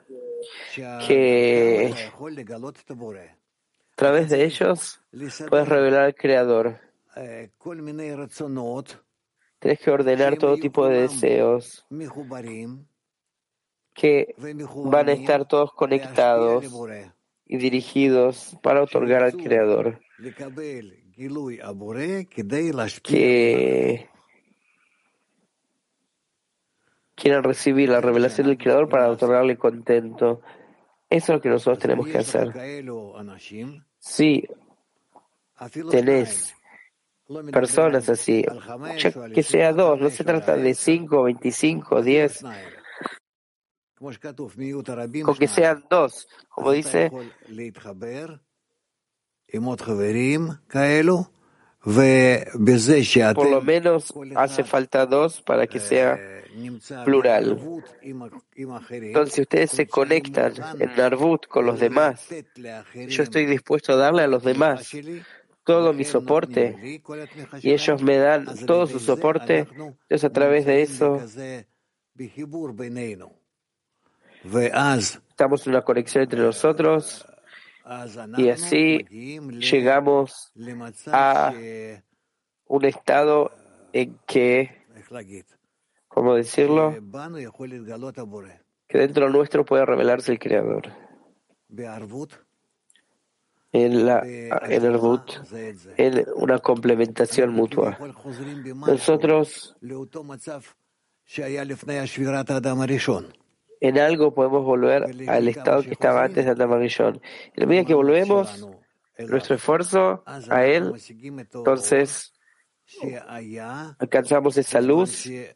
[1.07, 1.93] que
[3.93, 5.03] a través de ellos
[5.51, 6.80] puedes revelar al Creador.
[9.59, 11.86] Tienes que ordenar todo tipo de deseos.
[13.94, 14.34] Que
[14.84, 16.64] van a estar todos conectados
[17.46, 20.00] y dirigidos para otorgar al Creador.
[23.02, 24.09] Que
[27.16, 30.40] quieran recibir la revelación del Creador para otorgarle contento.
[31.11, 32.52] Eso es lo que nosotros tenemos que hacer.
[33.98, 34.46] Si
[35.90, 36.54] tenés
[37.53, 38.45] personas así,
[39.35, 42.43] que sea dos, no se trata de cinco, veinticinco, diez,
[43.99, 47.11] con que sean dos, como dice,
[53.35, 56.18] por lo menos hace falta dos para que sea
[57.05, 57.59] plural.
[58.91, 62.26] Entonces, ustedes se conectan en Narvut con los demás,
[62.95, 64.91] yo estoy dispuesto a darle a los demás
[65.69, 67.03] todo mi soporte
[67.61, 71.21] y ellos me dan todo su soporte, entonces a través de eso
[75.29, 77.29] estamos en una conexión entre nosotros
[78.39, 79.05] y así
[79.61, 80.51] llegamos
[81.09, 81.53] a
[82.64, 83.53] un estado
[83.93, 84.87] en que,
[86.09, 86.97] ¿cómo decirlo?
[88.89, 90.85] Que dentro nuestro puede revelarse el Creador
[93.73, 95.31] en, la, en el root,
[95.97, 97.99] en una complementación mutua.
[98.87, 99.77] Nosotros
[103.81, 107.21] en algo podemos volver al estado que estaba antes de Adam Arishon.
[107.55, 108.66] En la medida que volvemos
[109.19, 110.95] nuestro esfuerzo a él,
[111.55, 112.33] entonces
[113.99, 115.55] alcanzamos esa luz que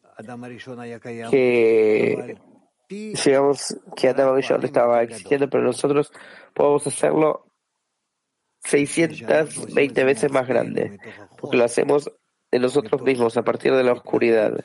[3.25, 6.13] digamos que Adam Arishon estaba exigiendo, pero nosotros
[6.53, 7.47] podemos hacerlo
[8.65, 10.99] 620 veces más grande,
[11.39, 12.11] porque lo hacemos
[12.51, 14.65] de nosotros mismos a partir de la oscuridad.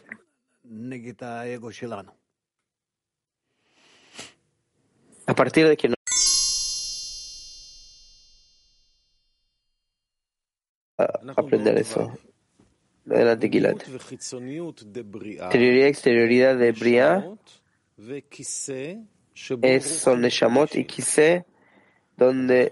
[5.26, 5.95] A partir de que no
[11.36, 12.18] aprender eso.
[13.10, 13.88] Adelante, Kilat.
[13.88, 17.26] Interioridad y exterioridad de Bria
[19.61, 21.45] es, son Neshamot y Kise
[22.18, 22.69] donde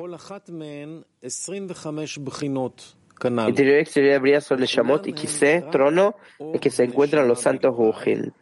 [3.48, 7.76] interior y exterior habría son Shamot y Kisé, trono, en que se encuentran los santos
[7.76, 8.34] Bujin.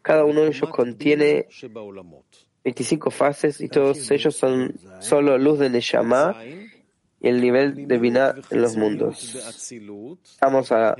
[0.00, 1.46] Cada uno de ellos contiene
[2.64, 6.36] 25 fases y todos ellos son solo luz de Neshama
[7.22, 9.38] y el nivel de Binah en los mundos.
[10.40, 10.96] Vamos a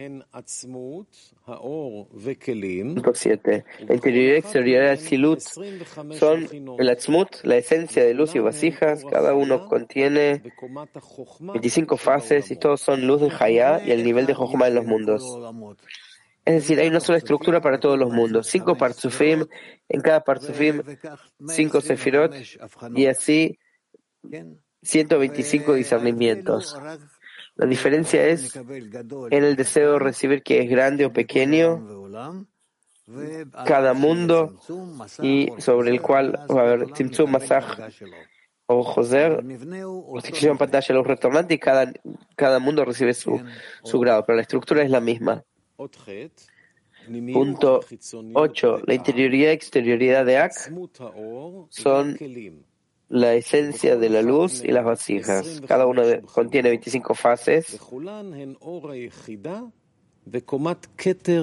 [2.94, 3.64] punto 7.
[3.88, 9.04] La interioridad y exterioridad de Silut son el Atzmut, la esencia de luz y vasijas.
[9.10, 10.42] Cada uno contiene
[11.40, 14.86] 25 fases y todos son luz de Hayá y el nivel de Jochma en los
[14.86, 15.24] mundos.
[16.44, 18.46] Es decir, hay una sola estructura para todos los mundos.
[18.46, 19.44] Cinco parzufim,
[19.88, 20.82] en cada parzufim,
[21.48, 22.32] cinco sefirot,
[22.94, 23.58] y así
[24.82, 26.76] 125 discernimientos.
[27.56, 32.08] La diferencia es en el deseo de recibir que es grande o pequeño
[33.66, 34.58] cada mundo
[35.20, 37.64] y sobre el cual va a haber Tzimtzum, Masaj
[38.66, 39.44] o Joser,
[40.14, 41.92] restricción pantalla los retornantes cada,
[42.36, 43.40] cada mundo recibe su,
[43.82, 45.44] su grado, pero la estructura es la misma.
[47.32, 47.80] Punto
[48.34, 48.82] 8.
[48.86, 50.52] La interioridad y exterioridad de Ak
[51.70, 52.16] son
[53.12, 55.60] la esencia de la luz y las vasijas.
[55.68, 56.02] Cada uno
[56.32, 57.78] contiene 25 fases.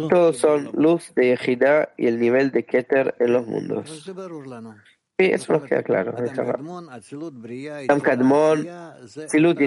[0.09, 4.03] Todos son luz de Yehida y el nivel de Keter en los mundos.
[5.19, 6.15] Sí, eso nos queda claro.
[7.87, 8.67] Tam Kadmon,
[9.27, 9.59] Silut,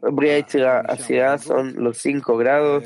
[0.00, 2.84] Bria y Tzira, son los cinco grados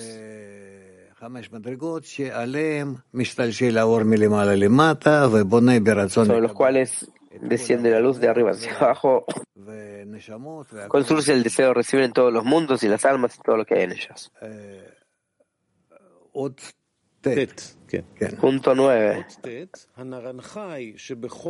[6.26, 9.24] sobre los cuales desciende la luz de arriba hacia abajo,
[10.88, 13.64] construye el deseo de recibir en todos los mundos y las almas y todo lo
[13.64, 14.32] que hay en ellas.
[18.40, 19.26] Punto 9.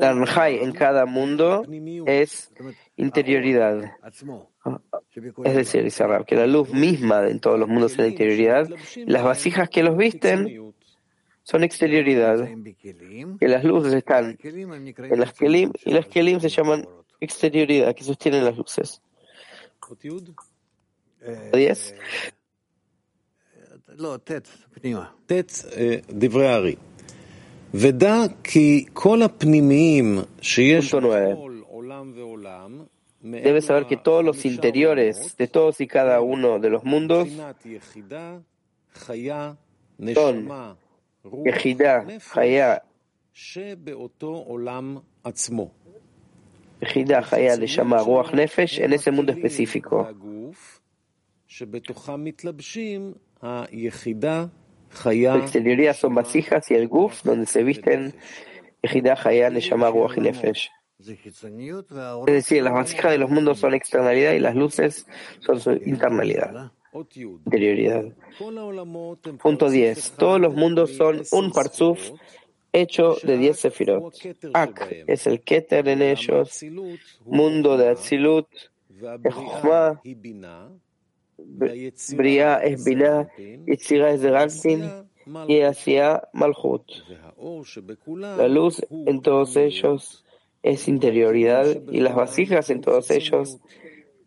[0.01, 1.65] Naranjai en cada mundo
[2.07, 2.53] es
[2.97, 3.93] interioridad.
[5.45, 8.69] Es decir, dice que la luz misma en todos los mundos es la interioridad.
[9.07, 10.75] Las vasijas que los visten
[11.51, 12.47] son exterioridad.
[13.41, 16.87] Que las luces están en las kelim y las kelim se llaman
[17.21, 19.01] exterioridad, que sostienen las luces.
[21.53, 21.95] 10.
[33.23, 37.27] Debes saber que todos los interiores de todos y cada uno de los mundos
[40.15, 40.79] son
[41.25, 42.83] Yehida, Haya,
[46.81, 47.57] Yehida, Haya
[48.05, 50.09] Ruach Nefesh en ese mundo específico.
[55.05, 58.15] La exterioridad son vasijas y el guf, donde se visten.
[58.83, 60.71] Yehida, Haya le llama Ruach Nefesh.
[61.01, 61.23] Es
[62.27, 65.07] decir, las vasijas de los mundos son externalidad y las luces
[65.41, 68.05] son su internalidad interioridad.
[69.43, 70.13] Punto 10.
[70.13, 72.11] Todos los mundos son un parzuf
[72.73, 74.15] hecho de 10 sefirot.
[74.55, 76.65] Ak es el keter en ellos,
[77.25, 78.49] mundo de Atzilut,
[79.25, 80.01] Echma,
[82.17, 83.29] Bria es Binah,
[83.67, 84.85] Yitzira es Rankin
[85.47, 86.85] y Asia Malchut.
[88.13, 90.25] La luz en todos ellos
[90.63, 93.59] es interioridad y las vasijas en todos ellos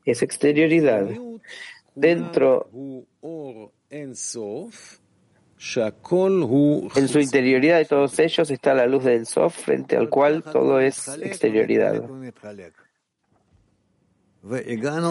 [0.06, 1.10] es exterioridad
[1.96, 2.70] dentro
[6.96, 10.80] en su interioridad de todos ellos está la luz de Ensof, frente al cual todo
[10.80, 12.02] es exterioridad.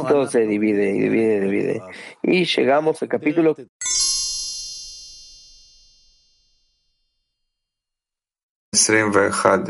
[0.09, 1.82] Todo se divide y divide y divide.
[2.23, 3.55] Y llegamos al capítulo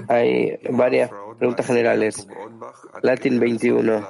[0.09, 2.27] Hay varias preguntas generales.
[3.03, 4.07] Latin 21.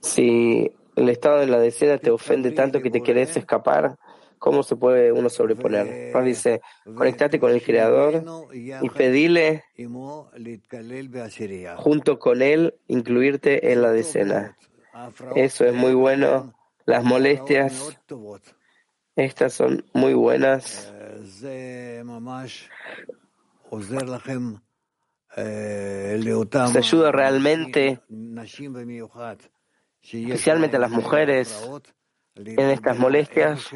[0.00, 3.96] Si el estado de la decena te ofende tanto que te quieres escapar,
[4.38, 6.12] ¿cómo se puede uno sobreponer?
[6.24, 6.60] dice,
[6.96, 9.64] conectate con el Creador y pedile
[11.76, 14.56] junto con Él incluirte en la decena.
[15.34, 16.52] Eso es muy bueno.
[16.84, 17.96] Las molestias,
[19.14, 20.92] estas son muy buenas.
[25.34, 28.00] Se ayuda realmente,
[30.02, 31.70] especialmente a las mujeres,
[32.34, 33.70] en estas molestias,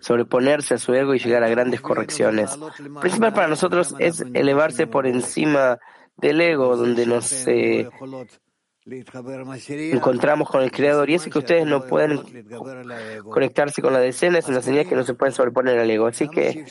[0.00, 2.56] sobreponerse a su ego y llegar a grandes correcciones.
[2.56, 5.78] Lo principal para nosotros es elevarse por encima
[6.16, 7.88] del ego, donde nos eh,
[8.86, 11.08] encontramos con el Creador.
[11.10, 12.20] Y es que ustedes no pueden
[13.30, 16.06] conectarse con la decena es una señal que no se puede sobreponer al ego.
[16.06, 16.64] Así que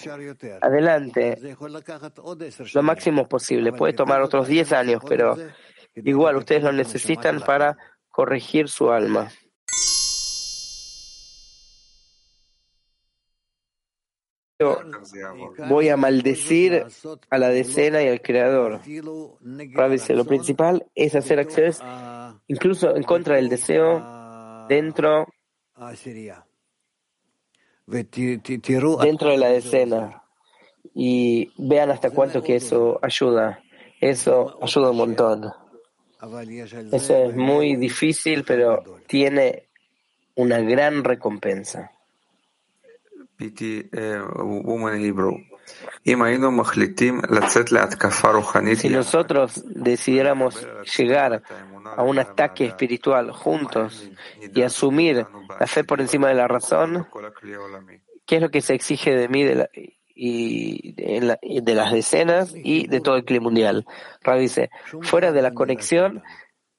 [0.61, 1.56] adelante,
[2.73, 3.73] lo máximo posible.
[3.73, 5.35] Puede tomar otros 10 años, pero
[5.95, 7.77] igual ustedes lo necesitan para
[8.10, 9.30] corregir su alma.
[15.69, 16.85] Voy a maldecir
[17.30, 18.81] a la decena y al creador.
[18.85, 21.81] lo principal es hacer acciones
[22.48, 25.27] incluso en contra del deseo dentro,
[29.02, 30.23] dentro de la decena.
[30.95, 33.60] Y vean hasta cuánto que eso ayuda.
[33.99, 35.52] Eso ayuda un montón.
[36.91, 39.69] Eso es muy difícil, pero tiene
[40.35, 41.91] una gran recompensa.
[48.81, 50.67] Si nosotros decidiéramos
[50.97, 51.41] llegar
[51.95, 54.09] a un ataque espiritual juntos
[54.53, 55.25] y asumir
[55.59, 57.07] la fe por encima de la razón,
[58.25, 59.69] ¿qué es lo que se exige de mí de,
[60.15, 63.85] y de, las decenas y de todo el clima mundial?
[64.21, 64.69] Ra dice,
[65.01, 66.23] fuera de la conexión,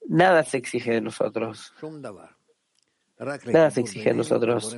[0.07, 1.73] nada se exige de nosotros.
[3.47, 4.77] Nada se exige de nosotros.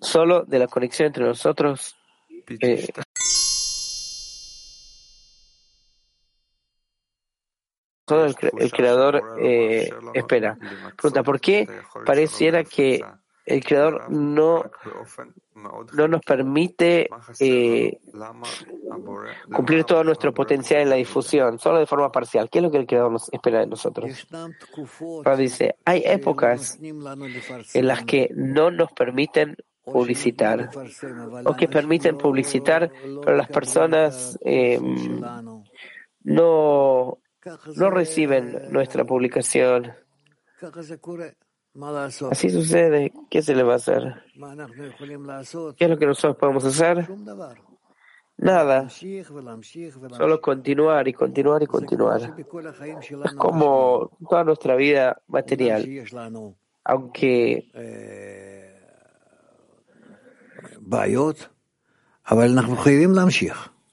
[0.00, 1.96] Solo de la conexión entre nosotros.
[2.60, 2.86] Eh,
[8.58, 10.56] el, creador eh, espera.
[10.96, 11.66] Pregunta, ¿por qué
[12.04, 13.00] pareciera que
[13.46, 14.64] el creador no,
[15.94, 17.08] no nos permite
[17.40, 17.98] eh,
[19.54, 22.50] cumplir todo nuestro potencial en la difusión, solo de forma parcial?
[22.50, 24.26] ¿Qué es lo que el creador nos espera de nosotros?
[25.38, 30.70] dice, hay épocas en las que no nos permiten publicitar
[31.44, 32.90] o que permiten publicitar,
[33.22, 34.80] pero las personas eh,
[36.24, 37.18] no
[37.76, 39.92] no reciben nuestra publicación.
[42.30, 43.12] Así sucede.
[43.30, 44.22] ¿Qué se le va a hacer?
[45.76, 47.08] ¿Qué es lo que nosotros podemos hacer?
[48.38, 48.88] Nada.
[48.88, 52.34] Solo continuar y continuar y continuar.
[53.24, 55.86] Es como toda nuestra vida material.
[56.84, 57.70] Aunque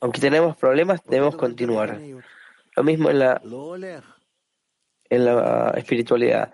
[0.04, 2.00] aunque tenemos problemas, debemos continuar.
[2.76, 3.42] Lo mismo en la,
[5.10, 6.52] en la espiritualidad.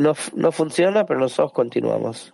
[0.00, 2.32] No, no funciona, pero nosotros continuamos.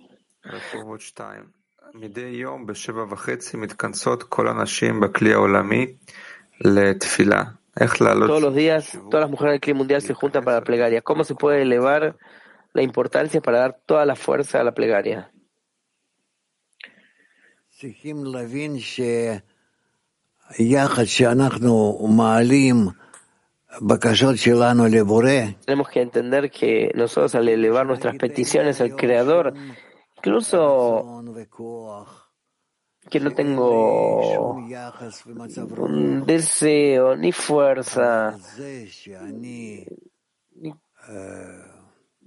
[8.29, 11.03] Todos los días, todas las mujeres del clima mundial se juntan para la plegaria.
[11.03, 12.17] ¿Cómo se puede elevar
[12.73, 15.33] la importancia para dar toda la fuerza a la plegaria?
[25.65, 29.53] Tenemos que entender que nosotros al elevar nuestras peticiones al Creador,
[30.17, 31.23] incluso
[33.09, 34.55] que no tengo
[35.79, 38.37] un deseo ni fuerza,
[39.33, 39.87] ni,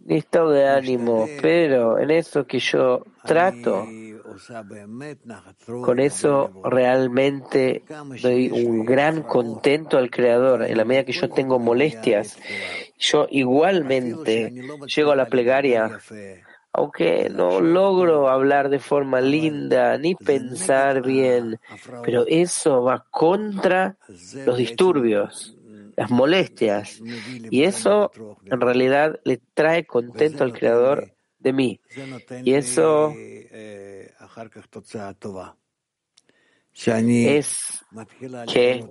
[0.07, 3.85] estado de ánimo, pero en eso que yo trato,
[5.65, 7.83] con eso realmente
[8.21, 10.63] doy un gran contento al Creador.
[10.63, 12.37] En la medida que yo tengo molestias,
[12.97, 14.53] yo igualmente
[14.87, 15.99] llego a la plegaria,
[16.71, 21.59] aunque no logro hablar de forma linda ni pensar bien,
[22.03, 23.97] pero eso va contra
[24.45, 25.55] los disturbios
[25.99, 27.01] las molestias.
[27.49, 28.09] Y eso
[28.45, 31.81] en realidad le trae contento al Creador de mí.
[32.45, 33.13] Y eso
[37.27, 37.85] es
[38.51, 38.85] que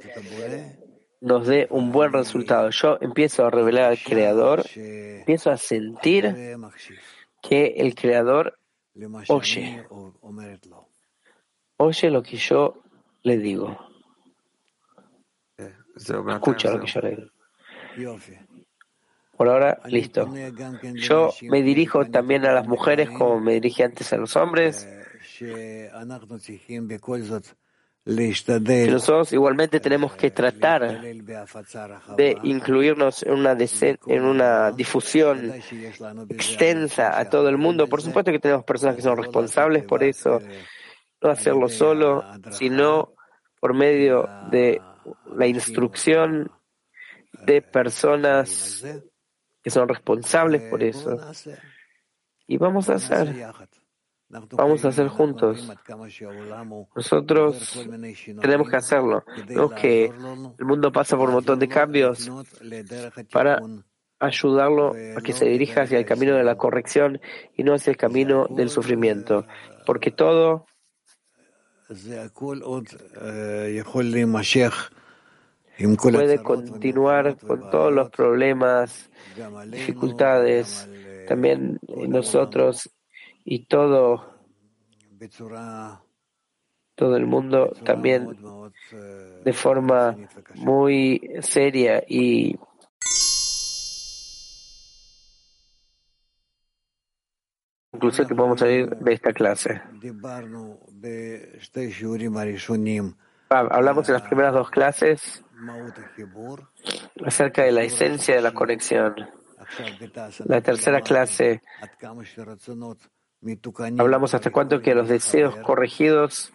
[1.20, 2.70] nos dé un buen resultado.
[2.70, 6.56] Yo empiezo a revelar al Creador, empiezo a sentir
[7.42, 8.58] que el Creador
[9.28, 9.86] oye,
[11.76, 12.82] oye lo que yo
[13.22, 13.78] le digo.
[15.96, 17.16] Escucha lo que yo le
[17.96, 18.18] digo.
[19.36, 20.28] Por ahora, listo.
[20.94, 24.88] Yo me dirijo también a las mujeres como me dirigí antes a los hombres.
[28.90, 31.02] Nosotros igualmente tenemos que tratar
[32.16, 35.52] de incluirnos en una, difusión
[36.30, 37.86] extensa a todo el mundo.
[37.86, 40.40] Por supuesto que tenemos personas que son responsables por eso,
[41.20, 43.12] no hacerlo solo, sino
[43.60, 44.80] por medio de
[45.36, 46.50] la instrucción
[47.44, 48.84] de personas
[49.62, 51.20] que son responsables por eso.
[52.46, 53.34] Y vamos a hacer,
[54.28, 55.70] vamos a hacer juntos.
[56.94, 57.86] Nosotros
[58.40, 59.24] tenemos que hacerlo.
[59.46, 62.30] Vemos que el mundo pasa por un montón de cambios
[63.32, 63.60] para
[64.20, 67.20] ayudarlo a que se dirija hacia el camino de la corrección
[67.56, 69.46] y no hacia el camino del sufrimiento.
[69.86, 70.66] Porque todo
[76.02, 79.08] puede continuar con todos los problemas,
[79.70, 80.88] dificultades,
[81.26, 81.78] también
[82.08, 82.90] nosotros
[83.50, 84.26] y todo,
[86.94, 88.36] todo el mundo también
[89.42, 90.14] de forma
[90.54, 92.58] muy seria y
[97.94, 99.80] incluso que podemos salir de esta clase.
[103.48, 105.42] Hablamos en las primeras dos clases
[107.24, 109.14] acerca de la esencia de la conexión.
[110.44, 111.62] La tercera clase
[113.98, 116.52] hablamos hasta cuánto que los deseos corregidos.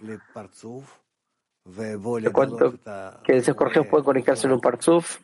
[1.65, 2.73] De cuánto
[3.23, 5.19] que deseos corregidos pueden conectarse en un parzuf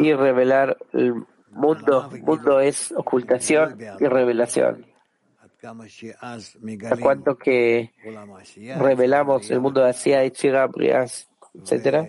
[0.00, 1.14] y revelar el
[1.50, 2.10] mundo.
[2.22, 4.86] Mundo es ocultación y revelación.
[6.90, 7.92] A cuánto que
[8.78, 12.06] revelamos el mundo de Asia, Ichiga, Brias, etc.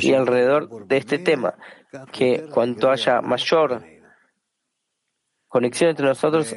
[0.00, 1.54] Y alrededor de este tema,
[2.12, 3.82] que cuanto haya mayor
[5.48, 6.52] conexión entre nosotros,